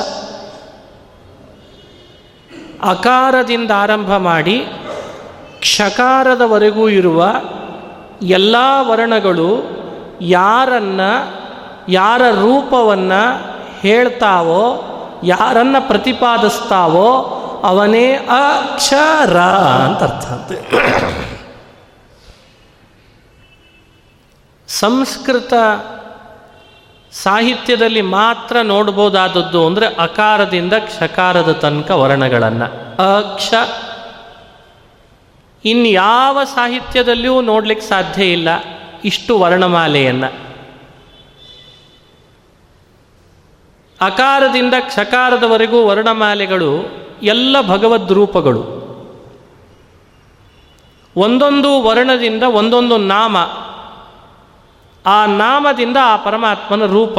ಅಕಾರದಿಂದ 2.83 3.71
ಆರಂಭ 3.71 4.17
ಮಾಡಿ 4.17 4.67
ಕ್ಷಕಾರದವರೆಗೂ 5.61 6.89
ಇರುವ 6.89 7.35
ಎಲ್ಲ 8.23 8.57
ವರ್ಣಗಳು 8.81 9.79
ಯಾರನ್ನ, 10.21 11.01
ಯಾರ 11.89 12.31
ರೂಪವನ್ನು 12.31 13.53
ಹೇಳ್ತಾವೋ, 13.81 14.85
ಯಾರನ್ನ 15.25 15.77
ಪ್ರತಿಪಾದಿಸ್ತಾವೋ 15.79 17.35
ಅವನೇ 17.65 18.13
ಅಕ್ಷರ 18.15 19.37
ಅಂತ 19.39 20.03
ಅರ್ಥ 20.03 20.27
ಅಂತ. 20.27 20.53
ಸಂಸ್ಕೃತ 24.69 25.53
ಸಾಹಿತ್ಯದಲ್ಲಿ 27.12 28.03
ಮಾತ್ರ 28.03 28.61
ನೋಡ್ಬೋದಾದದ್ದು 28.62 29.66
ಅಂದರೆ 29.66 29.87
ಅಕಾರದಿಂದ 29.87 30.73
ಕ್ಷಕಾರದ 30.73 31.53
ತನಕ 31.53 31.90
ವರ್ಣಗಳನ್ನು. 31.90 32.64
ಅಕ್ಷ. 33.21 33.55
ಇನ್ಯಾವ 35.64 36.44
ಸಾಹಿತ್ಯದಲ್ಲಿಯೂ 36.44 37.40
ನೋಡ್ಲಿಕ್ಕೆ 37.40 37.87
ಸಾಧ್ಯ 37.87 38.33
ಇಲ್ಲ 38.33 38.49
ಇಷ್ಟು 39.05 39.38
ವರ್ಣಮಾಲೆಯನ್ನು. 39.38 40.49
ಅಕಾರದಿಂದ 44.01 44.75
ಕ್ಷಕಾರದವರೆಗೂ 44.81 45.87
ವರ್ಣಮಾಲೆಗಳು 45.87 46.85
ಎಲ್ಲ 47.23 47.61
ಭಗವದ್ 47.61 48.12
ರೂಪಗಳು. 48.12 48.79
ಒಂದೊಂದು 51.16 51.83
ವರ್ಣದಿಂದ 51.83 52.42
ಒಂದೊಂದು 52.42 52.97
ನಾಮ 52.97 53.37
ಆ 55.07 55.27
ನಾಮದಿಂದ 55.27 55.97
ಆ 56.05 56.17
ಪರಮಾತ್ಮನ 56.17 56.85
ರೂಪ. 56.85 57.19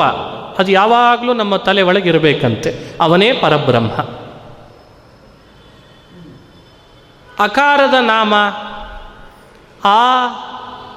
ಅದು 0.60 0.72
ಯಾವಾಗಲೂ 0.72 1.34
ನಮ್ಮ 1.34 1.56
ತಲೆ 1.56 1.82
ಒಳಗಿರಬೇಕಂತೆ. 1.82 2.98
ಅವನೇ 3.02 3.34
ಪರಬ್ರಹ್ಮ. 3.34 3.92
ಅಕಾರದ 7.44 7.94
ನಾಮ. 7.94 8.34
ಆ, 9.88 10.28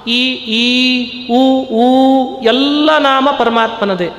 ಈ 0.07 0.33
ಈ, 0.33 1.29
ಉ 1.31 2.41
ಎಲ್ಲ 2.43 2.91
ನಾಮ 2.99 3.29
ಪರಮಾತ್ಮನದೇ. 3.39 4.11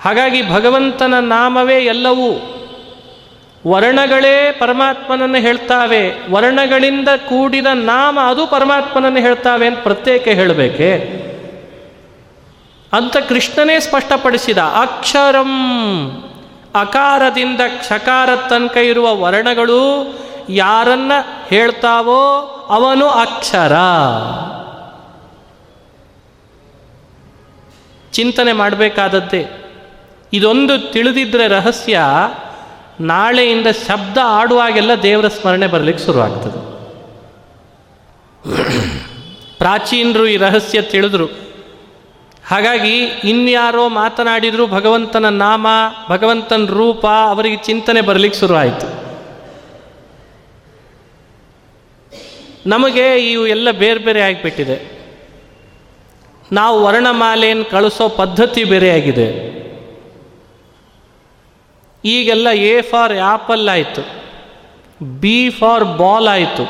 ಹಾಗಾಗಿ 0.00 0.50
ಭಗವಂತನ 0.50 1.14
ನಾಮವೇ 1.20 1.74
ಎಲ್ಲವೂ. 1.74 2.59
ವರ್ಣಗಳೇ 3.66 4.56
ಪರಮಾತ್ಮನನ್ನು 4.60 5.38
ಹೇಳ್ತಾವೆ. 5.38 6.12
ವರ್ಣಗಳಿಂದ 6.30 7.08
ಕೂಡಿದ 7.08 7.66
ನಾಮ 7.74 8.18
ಅದು 8.26 8.46
ಪರಮಾತ್ಮನನ್ನು 8.46 9.20
ಹೇಳ್ತಾವೆ 9.20 9.66
ಅಂತ 9.66 9.78
ಪ್ರತ್ಯೇಕ 9.82 10.28
ಹೇಳಬೇಕೆ? 10.28 11.20
ಅಂತ 12.92 13.16
ಕೃಷ್ಣನೇ 13.16 13.80
ಸ್ಪಷ್ಟಪಡಿಸಿದ. 13.80 14.58
ಅಕ್ಷರಂ 14.58 15.50
ಅಕಾರದಿಂದ 16.74 17.60
ಕ್ಷಕಾರ 17.68 18.28
ತನಕ 18.48 18.76
ಇರುವ 18.76 19.20
ವರ್ಣಗಳು 19.20 20.14
ಯಾರನ್ನ 20.48 21.12
ಹೇಳ್ತಾವೋ 21.48 22.38
ಅವನು 22.70 23.08
ಅಕ್ಷರ. 23.08 23.72
ಚಿಂತನೆ 28.12 28.52
ಮಾಡಬೇಕಾದದ್ದೇ. 28.52 29.46
ಇದೊಂದು 30.32 30.92
ತಿಳಿದಿದ್ರೆ 30.92 31.46
ರಹಸ್ಯ. 31.46 32.00
ನಾಳೆಯಿಂದ 33.00 33.66
ಶಬ್ದ 33.66 34.18
ಆಡುವಾಗೆಲ್ಲ 34.24 34.94
ದೇವರ 35.02 35.28
ಸ್ಮರಣೆ 35.28 35.66
ಬರಲಿಕ್ಕೆ 35.66 36.04
ಶುರುವಾಗ್ತದೆ. 36.04 36.70
ಪ್ರಾಚೀನರು 39.58 40.26
ಈ 40.26 40.36
ರಹಸ್ಯ 40.36 40.82
ತಿಳಿದ್ರು. 40.82 41.26
ಹಾಗಾಗಿ 42.46 43.04
ಇನ್ಯಾರೋ 43.04 43.88
ಮಾತನಾಡಿದ್ರು 43.88 44.66
ಭಗವಂತನ 44.66 45.28
ನಾಮ, 45.28 45.66
ಭಗವಂತನ 46.10 46.66
ರೂಪ, 46.66 47.06
ಅವರಿಗೆ 47.06 47.56
ಚಿಂತನೆ 47.56 48.00
ಬರಲಿಕ್ಕೆ 48.00 48.40
ಶುರುವಾಯಿತು. 48.40 49.00
ನಮಗೆ 52.66 53.32
ಇವು 53.32 53.46
ಎಲ್ಲ 53.46 53.70
ಬೇರೆ 53.70 54.00
ಬೇರೆ 54.00 54.20
ಆಗಿಬಿಟ್ಟಿದೆ. 54.20 55.00
ನಾವು 56.52 56.84
ವರ್ಣಮಾಲೆಯನ್ನು 56.84 57.64
ಕಳಿಸೋ 57.64 58.08
ಪದ್ಧತಿ 58.08 58.64
ಬೇರೆಯಾಗಿದೆ 58.64 59.59
ಈಗೆಲ್ಲ 62.04 62.48
ಎ 62.48 62.82
ಫಾರ್ 62.82 63.12
ಆ್ಯಪಲ್ 63.12 63.68
ಆಯಿತು 63.68 64.02
ಬಿ 65.20 65.50
ಫಾರ್ 65.50 65.84
ಬಾಲ್ 65.84 66.28
ಆಯಿತು 66.28 66.64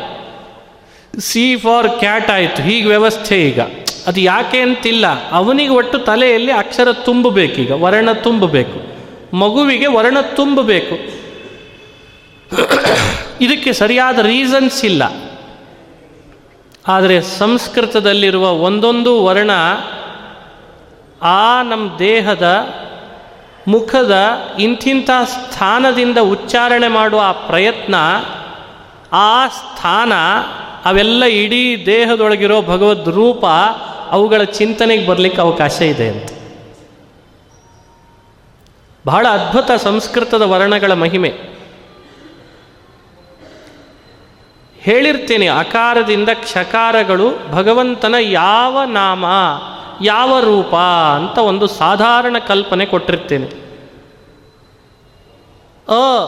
ಸಿ 1.20 1.56
ಫಾರ್ 1.56 1.88
ಕ್ಯಾಟ್ 1.98 2.30
ಆಯಿತು, 2.30 2.62
ಹೀಗೆ 2.62 2.88
ವ್ಯವಸ್ಥೆ 2.88 3.48
ಈಗ. 3.48 3.60
ಅದು 4.06 4.20
ಯಾಕೆ 4.20 4.58
ಅಂತಿಲ್ಲ? 4.60 5.30
ಅವನಿಗೆ 5.30 5.72
ಒಟ್ಟು 5.72 5.98
ತಲೆಯಲ್ಲಿ 5.98 6.52
ಅಕ್ಷರ 6.52 6.92
ತುಂಬಬೇಕೀಗ 6.92 7.70
ವರ್ಣ 7.70 8.12
ತುಂಬಬೇಕು, 8.12 8.78
ಮಗುವಿಗೆ 9.36 9.86
ವರ್ಣ 9.86 10.20
ತುಂಬಬೇಕು. 10.20 10.96
ಇದಕ್ಕೆ 13.40 13.72
ಸರಿಯಾದ 13.72 14.18
ರೀಸನ್ಸ್ 14.18 14.84
ಇಲ್ಲ. 14.84 15.02
ಆದರೆ 16.88 17.20
ಸಂಸ್ಕೃತದಲ್ಲಿರುವ 17.20 18.46
ಒಂದೊಂದು 18.50 19.24
ವರ್ಣ 19.24 19.50
ಆ 21.22 21.62
ನಮ್ಮ 21.62 21.98
ದೇಹದ 21.98 22.46
ಮುಖದ 23.68 24.16
ಇಂಥಿಂಥ 24.58 25.10
ಸ್ಥಾನದಿಂದ 25.24 26.18
ಉಚ್ಚಾರಣೆ 26.18 26.88
ಮಾಡುವ 26.88 27.20
ಆ 27.20 27.32
ಪ್ರಯತ್ನ, 27.32 27.94
ಆ 29.12 29.46
ಸ್ಥಾನ, 29.46 30.12
ಅವೆಲ್ಲ 30.84 31.24
ಇಡೀ 31.24 31.86
ದೇಹದೊಳಗಿರೋ 31.86 32.62
ಭಗವದ್ 32.62 33.08
ರೂಪ 33.08 33.46
ಅವುಗಳ 34.10 34.42
ಚಿಂತನೆಗೆ 34.42 35.06
ಬರಲಿಕ್ಕೆ 35.06 35.40
ಅವಕಾಶ 35.40 35.82
ಇದೆ 35.82 36.08
ಅಂತ. 36.08 36.28
ಬಹಳ 39.06 39.26
ಅದ್ಭುತ 39.28 39.70
ಸಂಸ್ಕೃತದ 39.70 40.42
ವರ್ಣಗಳ 40.42 40.92
ಮಹಿಮೆ. 40.92 41.59
ಹೇಳಿರ್ತೀನಿ, 44.82 45.48
ಅಕಾರದಿಂದ 45.48 46.28
ಕ್ಷಕಾರಗಳು 46.34 47.52
ಭಗವಂತನ 47.52 48.14
ಯಾವ 48.20 48.82
ನಾಮ, 48.84 49.24
ಯಾವ 50.02 50.40
ರೂಪ 50.40 50.74
ಅಂತ 51.14 51.38
ಒಂದು 51.38 51.66
ಸಾಧಾರಣ 51.66 52.36
ಕಲ್ಪನೆ 52.46 52.86
ಕೊಟ್ಟಿರ್ತೇನೆ. 52.86 53.46
ಅ, 55.88 56.26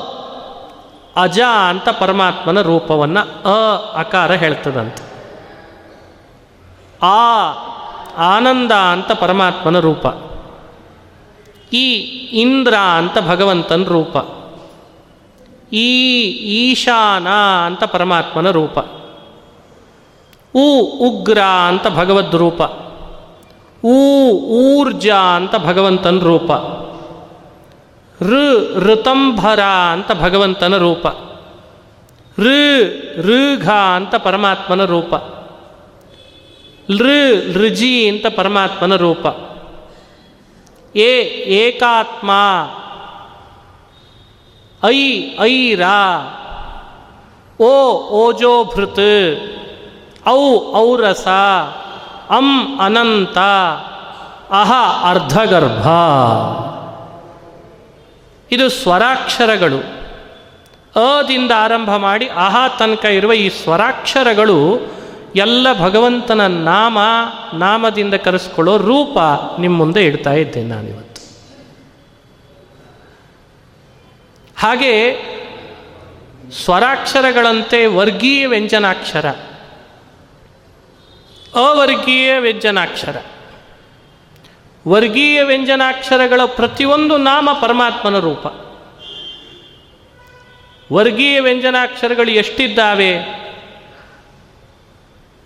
ಅಜ 1.16 1.40
ಅಂತ 1.40 1.88
ಪರಮಾತ್ಮನ 1.88 2.60
ರೂಪವನ್ನು 2.60 3.20
ಅ, 3.20 3.76
ಅಕಾರ 3.98 4.32
ಹೇಳ್ತದಂತೆ. 4.32 5.12
ಆ, 7.02 7.52
ಆನಂದ 8.18 8.72
ಅಂತ 8.72 9.12
ಪರಮಾತ್ಮನ 9.12 9.78
ರೂಪ. 9.78 10.06
ಈ 11.72 11.94
ಇಂದ್ರ 12.40 12.74
ಅಂತ 12.74 13.18
ಭಗವಂತನ 13.18 13.84
ರೂಪ. 13.84 14.16
ಈ 15.72 16.22
ಈಶಾನ 16.70 17.28
ಅಂತ 17.66 17.84
ಪರಮಾತ್ಮನ 17.84 18.50
ರೂಪ. 18.50 18.78
ಉ 20.54 20.80
ಉಗ್ರ 20.80 21.40
ಅಂತ 21.40 21.88
ಭಗವದ್ 21.88 22.34
ರೂಪ. 22.34 22.60
ಊ 23.84 24.30
ಊರ್ಜಾ 24.30 25.16
ಅಂತ 25.16 25.56
ಭಗವಂತನ 25.56 26.18
ರೂಪ. 26.18 26.50
ಋ 28.22 28.34
ಋತಂಭರ 28.78 29.62
ಅಂತ 29.62 30.12
ಭಗವಂತನ 30.12 30.76
ರೂಪ. 30.76 31.06
ಋ 32.38 32.52
ಋಘ 33.16 33.70
ಅಂತ 33.70 34.14
ಪರಮಾತ್ಮನ 34.14 34.84
ರೂಪ. 34.84 35.14
ಲೃ 36.90 37.34
ಲೃಜಿ 37.52 38.08
ಅಂತ 38.08 38.26
ಪರಮಾತ್ಮನ 38.26 38.96
ರೂಪ. 38.96 39.26
ಏ 40.96 41.22
ಏಕಾತ್ಮ 41.44 42.30
ಐ 44.86 45.22
ಐರ 45.40 45.80
ಓ, 47.60 47.92
ಓಜೋ 48.08 48.64
ಭೃತ್. 48.64 49.40
ಔ, 50.28 50.58
ಔರಸ. 50.74 51.28
ಅಂ, 52.30 52.78
ಅನಂತ. 52.80 53.38
ಅಹ, 54.50 54.72
ಅರ್ಧಗರ್ಭ. 55.04 55.86
ಇದು 58.52 58.68
ಸ್ವರಾಕ್ಷರಗಳು. 58.68 60.02
ಅದಿಂದ 60.96 61.50
ಆರಂಭ 61.56 61.96
ಮಾಡಿ 61.96 62.26
ಅಹ 62.26 62.56
ತನಕ 62.78 63.04
ಇರುವ 63.04 63.32
ಈ 63.32 63.48
ಸ್ವರಾಕ್ಷರಗಳು 63.48 64.92
ಎಲ್ಲ 65.36 65.66
ಭಗವಂತನ 65.80 66.46
ನಾಮ, 66.46 66.98
ನಾಮದಿಂದ 67.54 68.14
ಕರೆಸ್ಕೊಳ್ಳೋ 68.14 68.78
ರೂಪ 68.78 69.18
ನಿಮ್ಮ 69.58 69.78
ಮುಂದೆ 69.78 70.04
ಇಡ್ತಾ 70.04 70.32
ಇದ್ದೇನೆ 70.32 70.68
ನಾನಿವತ್ತು. 70.68 71.11
ಹಾಗೆ 74.62 75.16
ಸ್ವರಾಕ್ಷರಗಳಂತೆ 76.64 77.86
ವರ್ಗೀಯ 77.86 78.46
ವ್ಯಂಜನಾಕ್ಷರ. 78.46 79.28
ಅವರ್ಗೀಯ 81.54 82.38
ವ್ಯಂಜನಾಕ್ಷರ. 82.38 83.16
ವರ್ಗೀಯ 84.88 85.42
ವ್ಯಂಜನಾಕ್ಷರಗಳ 85.42 86.40
ಪ್ರತಿಯೊಂದು 86.46 87.16
ನಾಮ 87.16 87.48
ಪರಮಾತ್ಮನ 87.62 88.18
ರೂಪ. 88.18 88.46
ವರ್ಗೀಯ 90.92 91.40
ವ್ಯಂಜನಾಕ್ಷರಗಳು 91.40 92.30
ಎಷ್ಟಿದ್ದಾವೆ? 92.30 93.18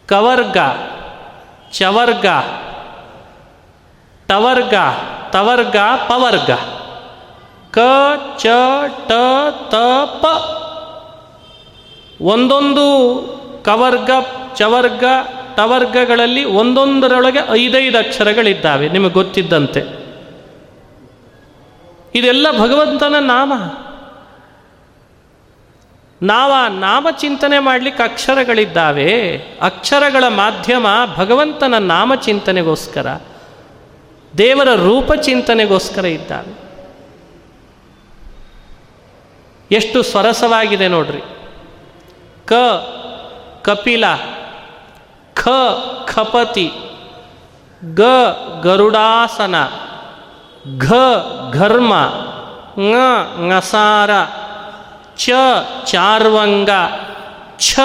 ಕವರ್ಗ, 0.09 0.57
ಚವರ್ಗ, 1.73 2.27
ಟವರ್ಗ, 4.29 4.75
ತವರ್ಗ, 5.31 5.77
ಪವರ್ಗ. 6.09 6.76
ಕ, 7.77 7.79
ಚ, 8.37 8.47
ಟ, 9.09 9.13
ತ, 9.69 9.75
ಪ. 10.05 10.25
ಒಂದೊಂದು 12.21 12.83
ಕವರ್ಗ, 13.65 14.11
ಚವರ್ಗ 14.57 15.05
ಟವರ್ಗಗಳಲ್ಲಿ 15.57 16.45
ಒಂದೊಂದರೊಳಗೆ 16.45 17.39
ಐದೈದು 17.51 17.99
ಅಕ್ಷರಗಳಿದ್ದಾವೆ. 17.99 18.89
ನಿಮಗೆ 18.89 19.13
ಗೊತ್ತಿದ್ದಂತೆ. 19.13 19.81
ಇದೆಲ್ಲ 22.15 22.47
ಭಗವಂತನ 22.59 23.15
ನಾಮ. 23.19 23.53
ನಾವ 26.23 26.53
ನಾಮ 26.69 27.07
ಚಿಂತನೆ 27.11 27.59
ಮಾಡಲಿಕ್ಕೆ 27.59 28.03
ಅಕ್ಷರಗಳಿದ್ದಾವೆ. 28.03 29.37
ಅಕ್ಷರಗಳ 29.63 30.25
ಮಾಧ್ಯಮ 30.29 30.87
ಭಗವಂತನ 31.17 31.75
ನಾಮ 31.79 32.15
ಚಿಂತನೆಗೋಸ್ಕರ, 32.15 33.21
ದೇವರ 34.39 34.75
ರೂಪ 34.75 35.13
ಚಿಂತನೆಗೋಸ್ಕರ 35.13 36.05
ಇದ್ದಾವೆ. 36.05 36.66
ಎಷ್ಟು 39.71 40.03
ಸ್ವರಸವಾಗಿದೆ 40.03 40.89
ನೋಡ್ರಿ. 40.89 41.23
ಕ, 42.47 42.53
ಕಪಿಲ, 43.63 44.05
ಖ, 45.35 45.49
ಖಪತಿ, 46.05 46.73
ಗ, 47.95 48.01
ಗರುಡಾಸನ, 48.63 49.55
ಘ, 50.79 50.93
ಘರ್ಮ 51.53 51.95
ङ 52.79 52.95
ङಸಾರ 53.51 54.11
ಚ, 55.17 55.31
ಚಾರ್ವಂಗ, 55.85 56.71
ಛ, 57.59 57.81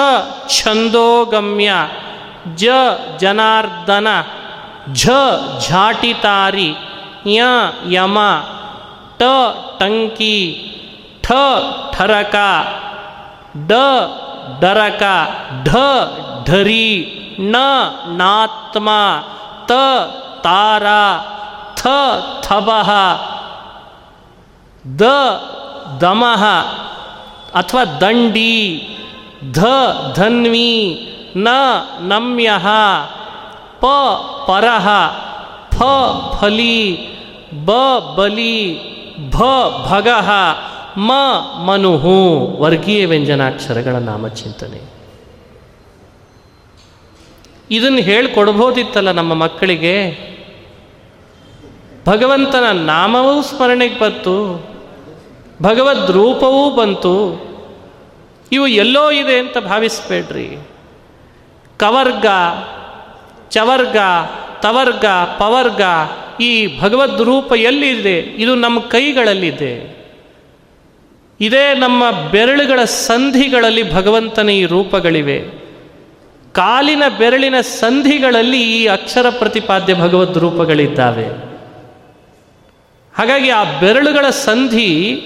ಛಂದೋಗಮ್ಯ, 0.48 1.72
ಜ, 2.54 2.68
ಜನಾರ್ದನ, 3.18 4.08
ಝ, 4.94 5.08
ಝಾಟಿತಾರಿ, 5.68 6.74
ಯ, 7.26 7.42
ಯಮ 7.88 8.18
ಟ 9.16 9.22
ಟಂಕಿ 9.78 10.68
ठरका, 11.94 12.50
द, 13.56 13.72
दरका 14.60 15.16
ढ 15.64 15.70
धरी, 16.48 16.88
न, 17.40 17.56
नात्मा, 18.18 19.00
त, 19.70 19.72
तारा, 20.44 21.04
थ 21.78 21.82
थबह 22.44 22.90
द 24.86 25.02
दमह 26.02 26.44
अथवा 27.54 27.84
दंडी 27.84 28.58
ध, 29.44 29.58
धन्वी, 30.16 30.74
न, 31.36 31.48
नम्य, 32.00 32.58
प, 33.84 33.86
पर, 34.48 34.66
फ, 35.74 35.82
फली, 36.34 36.78
ब, 37.54 37.70
बली, 38.18 38.58
भ 39.34 39.42
भगहा 39.86 40.42
ಮ 40.96 41.12
ಮನುಹು 41.66 42.46
ವರ್ಗೀಯ 42.60 43.06
ವ್ಯಂಜನಾಕ್ಷರಗಳ 43.06 43.92
ನಾಮಚಿಂತನೆ. 43.92 44.92
ಇದನ್ನು 47.70 47.98
ಹೇಳ್ಕೊಡ್ಬೋದಿತ್ತಲ್ಲ 47.98 49.10
ನಮ್ಮ 49.10 49.34
ಮಕ್ಕಳಿಗೆ? 49.34 50.10
ಭಗವಂತನ 52.06 52.70
ನಾಮವೂ 52.72 53.42
ಸ್ಮರಣೆಗೆ 53.42 53.98
ಬಂತು, 53.98 54.66
ಭಗವದ್ 55.62 56.10
ರೂಪವೂ 56.10 56.70
ಬಂತು, 56.70 57.42
ಇವು 58.52 58.66
ಎಲ್ಲೋ 58.66 59.10
ಇದೆ 59.10 59.38
ಅಂತ 59.38 59.58
ಭಾವಿಸ್ಬೇಡ್ರಿ. 59.58 60.56
ಕವರ್ಗ, 61.78 62.26
ಚವರ್ಗ, 63.50 63.96
ತವರ್ಗ, 64.62 65.04
ಪವರ್ಗ 65.38 65.80
ಈ 66.40 66.80
ಭಗವದ್ 66.80 67.22
ರೂಪ 67.22 67.52
ಎಲ್ಲಿದೆ? 67.52 68.18
ಇದು 68.18 68.54
ನಮ್ಮ 68.54 68.80
ಕೈಗಳಲ್ಲಿದೆ. 68.80 70.01
ಇದೇ 71.42 71.74
ನಮ್ಮ 71.74 72.10
ಬೆರಳುಗಳ 72.10 72.84
ಸಂಧಿಗಳಲ್ಲಿ 72.84 73.92
ಭಗವಂತನ 73.92 74.48
ಈ 74.48 74.64
ರೂಪಗಳಿವೆ. 74.64 75.38
ಕಾಲಿನ 76.52 77.02
ಬೆರಳಿನ 77.18 77.60
ಸಂಧಿಗಳಲ್ಲಿ 77.60 78.62
ಈ 78.62 78.86
ಅಕ್ಷರ 78.86 79.26
ಪ್ರತಿಪಾದ್ಯ 79.30 79.94
ಭಗವದ್ 79.94 80.38
ರೂಪಗಳಿದ್ದಾವೆ. 80.38 81.26
ಹಾಗಾಗಿ 83.14 83.50
ಆ 83.50 83.64
ಬೆರಳುಗಳ 83.80 84.30
ಸಂಧಿ 84.30 85.22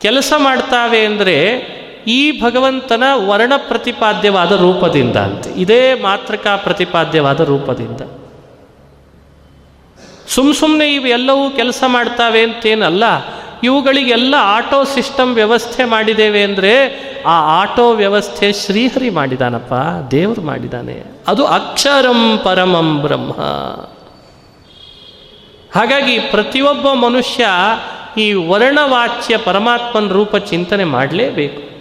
ಕೆಲಸ 0.00 0.32
ಮಾಡ್ತಾವೆ 0.36 1.04
ಅಂದರೆ 1.04 1.44
ಈ 2.06 2.40
ಭಗವಂತನ 2.40 3.02
ವರ್ಣ 3.14 3.52
ಪ್ರತಿಪಾದ್ಯವಾದ 3.56 4.52
ರೂಪದಿಂದ 4.52 5.16
ಅಂತ. 5.16 5.46
ಇದೇ 5.46 5.94
ಮಾತೃಕಾ 5.94 6.56
ಪ್ರತಿಪಾದ್ಯವಾದ 6.56 7.40
ರೂಪದಿಂದ. 7.40 8.00
ಸುಮ್ 10.28 10.54
ಸುಮ್ಮನೆ 10.54 10.94
ಇವೆಲ್ಲವೂ 10.94 11.50
ಕೆಲಸ 11.50 11.84
ಮಾಡ್ತಾವೆ 11.86 12.42
ಅಂತೇನಲ್ಲ 12.42 13.04
ಇವುಗಳಿಗೆಲ್ಲ 13.62 14.34
ಆಟೋ 14.38 14.84
ಸಿಸ್ಟಮ್ 14.84 15.34
ವ್ಯವಸ್ಥೆ 15.34 15.84
ಮಾಡಿದ್ದೇವೆ 15.84 16.42
ಅಂದರೆ 16.42 16.86
ಆ 17.26 17.62
ಆಟೋ 17.62 17.92
ವ್ಯವಸ್ಥೆ 17.92 18.52
ಶ್ರೀಹರಿ 18.52 19.10
ಮಾಡಿದಾನಪ್ಪ, 19.10 19.74
ದೇವರು 20.10 20.40
ಮಾಡಿದಾನೆ. 20.40 21.02
ಅದು 21.28 21.46
ಅಕ್ಷರಂ 21.46 22.38
ಪರಮಂ 22.44 23.02
ಬ್ರಹ್ಮ. 23.02 23.32
ಹಾಗಾಗಿ 25.74 26.18
ಪ್ರತಿಯೊಬ್ಬ 26.18 26.92
ಮನುಷ್ಯ 26.92 27.46
ಈ 28.20 28.32
ವರ್ಣವಾಚ್ಯ 28.32 29.36
ಪರಮಾತ್ಮನ 29.36 30.08
ರೂಪ 30.08 30.36
ಚಿಂತನೆ 30.36 30.84
ಮಾಡಲೇಬೇಕು. 30.84 31.72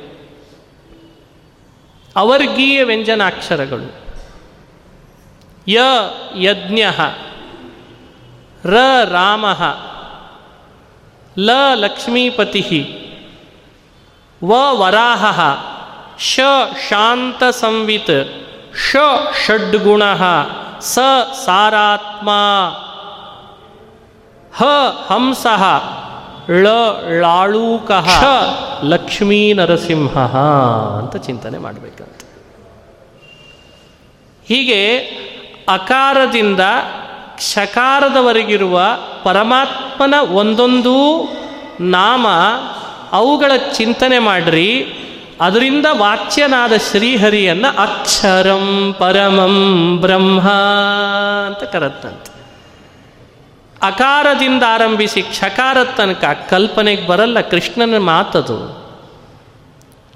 ಅವರ್ಗೀಯ 2.15 2.83
ವ್ಯಂಜನಾಕ್ಷರಗಳು. 2.83 3.93
ಯ 5.67 5.79
ಯಜ್ಞ, 6.35 6.79
ರ 8.65 8.73
ರಾಮ. 9.05 9.45
ಲ 11.39 11.49
ಲಕ್ಷ್ಮೀಪತಿ. 11.75 12.97
ವ 14.43 14.53
ವರಾಹ. 14.79 15.41
ಶ 16.19 16.39
ಶಾಂತ 16.89 17.43
ಸಂವಿತ್ 17.43 18.45
ಷ 18.91 18.95
ಷಡ್ಗುಣ. 19.45 20.03
ಸ 20.79 20.99
ಸಾರಾತ್ಮ. 21.45 22.29
ಹ 24.57 24.63
ಹಂಸ. 25.07 25.47
ಳ 26.49 26.67
ಲಾಳೂಕ. 27.21 27.91
ಲಕ್ಷ್ಮೀ 28.83 29.53
ನರಸಿಂಹ 29.53 30.37
ಅಂತ 30.97 31.15
ಚಿಂತನೆ 31.15 31.57
ಮಾಡಬೇಕಂತ. 31.57 32.21
ಹೀಗೆ 34.47 34.97
ಅಕಾರದಿಂದ 35.69 36.59
ಕ್ಷಕಾರದವರೆಗಿರುವ 37.35 38.81
ಪರಮಾತ್ಮನ 40.01 40.33
ಒಂದೊಂದು 40.33 41.27
ನಾಮ 41.79 42.27
ಅವುಗಳ 43.11 43.51
ಚಿಂತನೆ 43.73 44.19
ಮಾಡ್ರಿ. 44.19 44.87
ಅದರಿಂದ 45.41 45.85
ವಾಚ್ಯನಾದ 45.97 46.71
ಶ್ರೀಹರಿಯನ್ನು 46.77 47.81
ಅಕ್ಷರಂ 47.81 48.95
ಪರಮಂ 48.99 49.97
ಬ್ರಹ್ಮ 49.97 50.41
ಅಂತ 51.45 51.63
ಕರತ್ತಂತೆ. 51.63 52.31
ಅಕಾರದಿಂದ 53.81 54.63
ಆರಂಭಿಸಿ 54.67 55.21
ಕ್ಷಕಾರ 55.21 55.77
ತನಕ 55.83 56.47
ಕಲ್ಪನೆಗೆ 56.49 57.07
ಬರಲ್ಲ 57.07 57.41
ಕೃಷ್ಣನ 57.41 57.97
ಮಾತದು. 57.97 58.81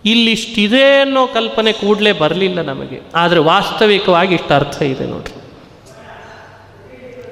ಇಲ್ಲಿಷ್ಟಿದೆ 0.06 1.02
ಅನ್ನೋ 1.02 1.28
ಕಲ್ಪನೆ 1.28 1.74
ಕೂಡಲೇ 1.74 2.12
ಬರಲಿಲ್ಲ 2.12 2.62
ನಮಗೆ. 2.62 3.02
ಆದರೆ 3.16 3.40
ವಾಸ್ತವಿಕವಾಗಿ 3.40 4.36
ಇಷ್ಟು 4.36 4.54
ಅರ್ಥ 4.54 4.82
ಇದೆ 4.82 5.06
ನೋಡ್ರಿ. 5.06 5.36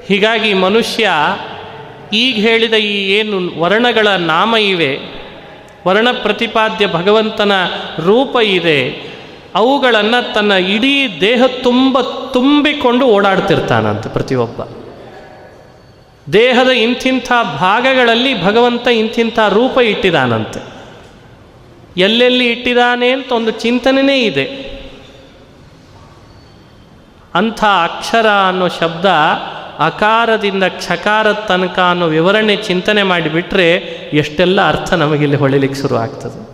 ಹೀಗಾಗಿ 0.08 0.54
ಮನುಷ್ಯ 0.54 1.10
ಈಗ 2.14 2.36
ಹೇಳಿದ 2.36 2.74
ಈ 2.74 3.12
ಏನು 3.12 3.60
ವರ್ಣಗಳ 3.60 4.08
ನಾಮ 4.08 4.56
ಇವೆ, 4.56 5.00
ವರ್ಣ 5.88 6.08
ಪ್ರತಿಪಾದ್ಯ 6.12 6.88
ಭಗವಂತನ 6.88 7.52
ರೂಪ 8.00 8.36
ಇದೆ, 8.44 9.14
ಅವುಗಳನ್ನು 9.56 10.34
ತನ್ನ 10.34 10.52
ಇಡೀ 10.52 11.22
ದೇಹ 11.22 11.44
ತುಂಬ 11.64 12.02
ತುಂಬಿಕೊಂಡು 12.34 13.06
ಓಡಾಡ್ತಿರ್ತಾನಂತೆ 13.06 14.10
ಪ್ರತಿಯೊಬ್ಬ. 14.10 14.62
ದೇಹದ 16.34 16.70
ಇಂಥಿಂಥ 16.70 17.32
ಭಾಗಗಳಲ್ಲಿ 17.60 18.44
ಭಗವಂತ 18.44 18.88
ಇಂಥಿಂಥ 18.88 19.40
ರೂಪ 19.50 19.78
ಇಟ್ಟಿದಾನಂತೆ. 19.78 20.60
ಎಲ್ಲೆಲ್ಲಿ 21.98 22.52
ಇಟ್ಟಿದ್ದಾನೆ 22.52 23.10
ಅಂತ 23.10 23.32
ಒಂದು 23.32 23.52
ಚಿಂತನೆಯೇ 23.52 24.24
ಇದೆ. 24.24 24.74
ಅಂಥ 27.36 27.64
ಅಕ್ಷರ 27.64 28.28
ಅನ್ನೋ 28.30 28.68
ಶಬ್ದ 28.68 29.06
ಅಕಾರದಿಂದ 29.80 30.64
ಕ್ಷಕಾರದ 30.64 31.34
ತನಕ 31.34 31.80
ಅನ್ನೋ 31.80 32.06
ವಿವರಣೆ 32.06 32.56
ಚಿಂತನೆ 32.56 33.04
ಮಾಡಿಬಿಟ್ರೆ 33.04 33.76
ಎಷ್ಟೆಲ್ಲ 34.14 34.68
ಅರ್ಥ 34.68 34.94
ನಮಗಿಲ್ಲಿ 34.94 35.38
ಹೊಳಿಲಿಕ್ಕೆ 35.38 35.82
ಶುರು 35.82 35.96
ಆಗ್ತದೆ. 35.96 36.50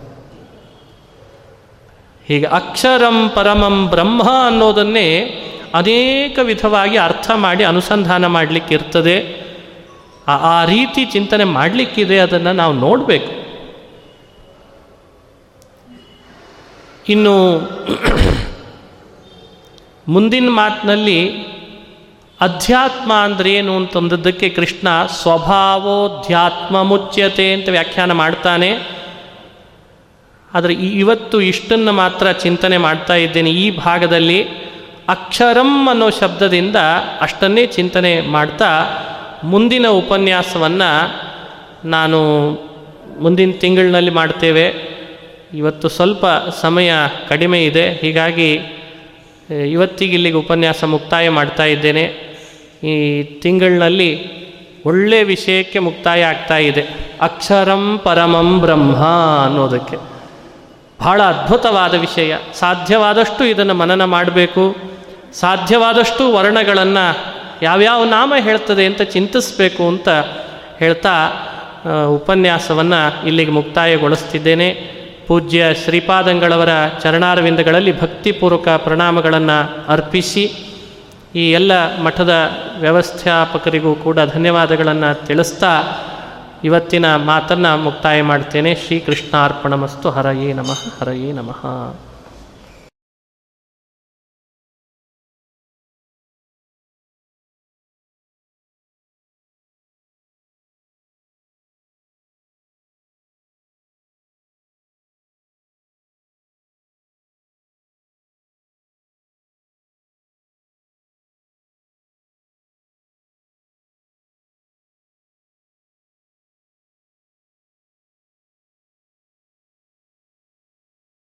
ಹೀಗೆ 2.28 2.46
ಅಕ್ಷರಂ 2.46 3.30
ಪರಮಂ 3.34 3.86
ಬ್ರಹ್ಮ 3.86 4.46
ಅನ್ನೋದನ್ನೇ 4.46 5.36
ಅನೇಕ 5.74 6.38
ವಿಧವಾಗಿ 6.42 6.96
ಅರ್ಥ 6.96 7.30
ಮಾಡಿ 7.34 7.64
ಅನುಸಂಧಾನ 7.64 8.26
ಮಾಡಲಿಕ್ಕೆ 8.26 8.74
ಇರ್ತದೆ. 8.74 9.46
ಆ- 10.28 10.64
ರೀತಿ 10.64 11.04
ಚಿಂತನೆ 11.04 11.44
ಮಾಡಲಿಕ್ಕಿದೆ 11.44 12.18
ಅದನ್ನು 12.18 12.52
ನಾವು 12.52 12.72
ನೋಡಬೇಕು. 12.72 13.40
ಇನ್ನು 17.08 17.68
ಮುಂದಿನ 20.08 20.48
ಮಾತಿನಲ್ಲಿ 20.48 21.50
ಅಧ್ಯಾತ್ಮ 22.40 23.12
ಅಂದ್ರೆ 23.12 23.54
ಏನು 23.54 23.76
ಅಂತಂದದ್ದಕ್ಕೆ 23.76 24.48
ಕೃಷ್ಣ 24.48 25.06
ಸ್ವಭಾವೋಧ್ಯಾತ್ಮ 25.06 26.82
ಮುಚ್ಯತೆ 26.82 27.52
ಅಂತ 27.52 27.68
ವ್ಯಾಖ್ಯಾನ 27.68 28.12
ಮಾಡ್ತಾನೆ. 28.12 29.00
ಆದರೆ 30.54 30.72
ಇವತ್ತು 30.72 31.40
ಇಷ್ಟನ್ನು 31.40 31.92
ಮಾತ್ರ 31.92 32.32
ಚಿಂತನೆ 32.32 32.78
ಮಾಡ್ತಾ 32.78 33.14
ಇದ್ದೇನೆ. 33.14 33.50
ಈ 33.50 33.76
ಭಾಗದಲ್ಲಿ 33.76 34.44
ಅಕ್ಷರಂ 35.08 35.88
ಅನ್ನೋ 35.88 36.10
ಶಬ್ದದಿಂದ 36.10 36.76
ಅಷ್ಟನ್ನೇ 37.20 37.66
ಚಿಂತನೆ 37.66 38.20
ಮಾಡ್ತಾ 38.20 38.68
ಮುಂದಿನ 39.44 39.88
ಉಪನ್ಯಾಸವನ್ನು 39.88 41.20
ನಾನು 41.84 42.50
ಮುಂದಿನ 43.20 43.52
ತಿಂಗಳಿನಲ್ಲಿ 43.60 44.10
ಮಾಡ್ತೇವೆ. 44.10 44.74
ಇವತ್ತು 45.54 45.88
ಸ್ವಲ್ಪ 45.88 46.26
ಸಮಯ 46.60 46.92
ಕಡಿಮೆ 47.28 47.64
ಇದೆ. 47.64 47.92
ಹೀಗಾಗಿ 47.92 48.60
ಇವತ್ತಿಗೆ 49.70 50.12
ಇಲ್ಲಿಗೆ 50.12 50.36
ಉಪನ್ಯಾಸ 50.36 50.84
ಮುಕ್ತಾಯ 50.84 51.28
ಮಾಡ್ತಾ 51.28 51.64
ಇದ್ದೇನೆ. 51.64 52.29
ಈ 52.86 53.22
ತಿಂಗಳಿನಲ್ಲಿ 53.22 54.40
ಒಳ್ಳೆ 54.84 55.22
ವಿಷಯಕ್ಕೆ 55.22 55.78
ಮುಕ್ತಾಯ 55.78 56.24
ಆಗ್ತಾ 56.24 56.56
ಇದೆ. 56.56 56.84
ಅಕ್ಷರಂ 57.20 58.00
ಪರಮಂ 58.04 58.60
ಬ್ರಹ್ಮ 58.60 58.96
ಅನ್ನೋದಕ್ಕೆ. 59.44 59.96
ಬಹಳ 61.00 61.22
ಅದ್ಭುತವಾದ 61.22 61.94
ವಿಷಯ. 61.94 62.36
ಸಾಧ್ಯವಾದಷ್ಟು 62.54 63.44
ಇದನ್ನು 63.44 63.74
ಮನನ 63.74 64.04
ಮಾಡಬೇಕು. 64.04 64.76
ಸಾಧ್ಯವಾದಷ್ಟು 65.32 66.32
ವರ್ಣಗಳನ್ನು 66.32 67.34
ಯಾವ್ಯಾವ 67.62 68.04
ನಾಮ 68.04 68.34
ಹೇಳ್ತದೆ 68.40 68.86
ಅಂತ 68.86 69.02
ಚಿಂತಿಸಬೇಕು 69.02 69.88
ಅಂತ 69.88 70.08
ಹೇಳ್ತಾ 70.78 71.32
ಉಪನ್ಯಾಸವನ್ನು 72.08 73.26
ಇಲ್ಲಿಗೆ 73.26 73.50
ಮುಕ್ತಾಯಗೊಳಿಸ್ತಿದ್ದೇನೆ. 73.50 74.70
ಪೂಜ್ಯ 75.26 75.64
ಶ್ರೀಪಾದಂಗಳವರ 75.84 76.68
ಚರಣಾರವಿಂದಗಳಲ್ಲಿ 77.02 78.00
ಭಕ್ತಿಪೂರ್ವಕ 78.00 78.68
ಪ್ರಣಾಮಗಳನ್ನು 78.68 79.86
ಅರ್ಪಿಸಿ. 79.88 80.52
ಈ 81.34 81.50
ಎಲ್ಲ 81.50 82.02
ಮಠದ 82.02 82.30
ವ್ಯವಸ್ಥಾಪಕರಿಗೂ 82.80 83.94
ಕೂಡ 83.94 84.18
ಧನ್ಯವಾದಗಳನ್ನು 84.34 85.26
ತಿಳಿಸ್ತಾ 85.26 85.82
ಇವತ್ತಿನ 86.64 87.16
ಮಾತನ್ನು 87.16 87.76
ಮುಕ್ತಾಯ 87.76 88.22
ಮಾಡ್ತೇನೆ. 88.22 88.74
ಶ್ರೀಕೃಷ್ಣಾರ್ಪಣಮಸ್ತು. 88.74 90.10
ಹರಯೇ 90.10 90.52
ನಮಃ. 90.52 91.00
ಹರಯೇ 91.00 91.32
ನಮಃ. 91.32 91.94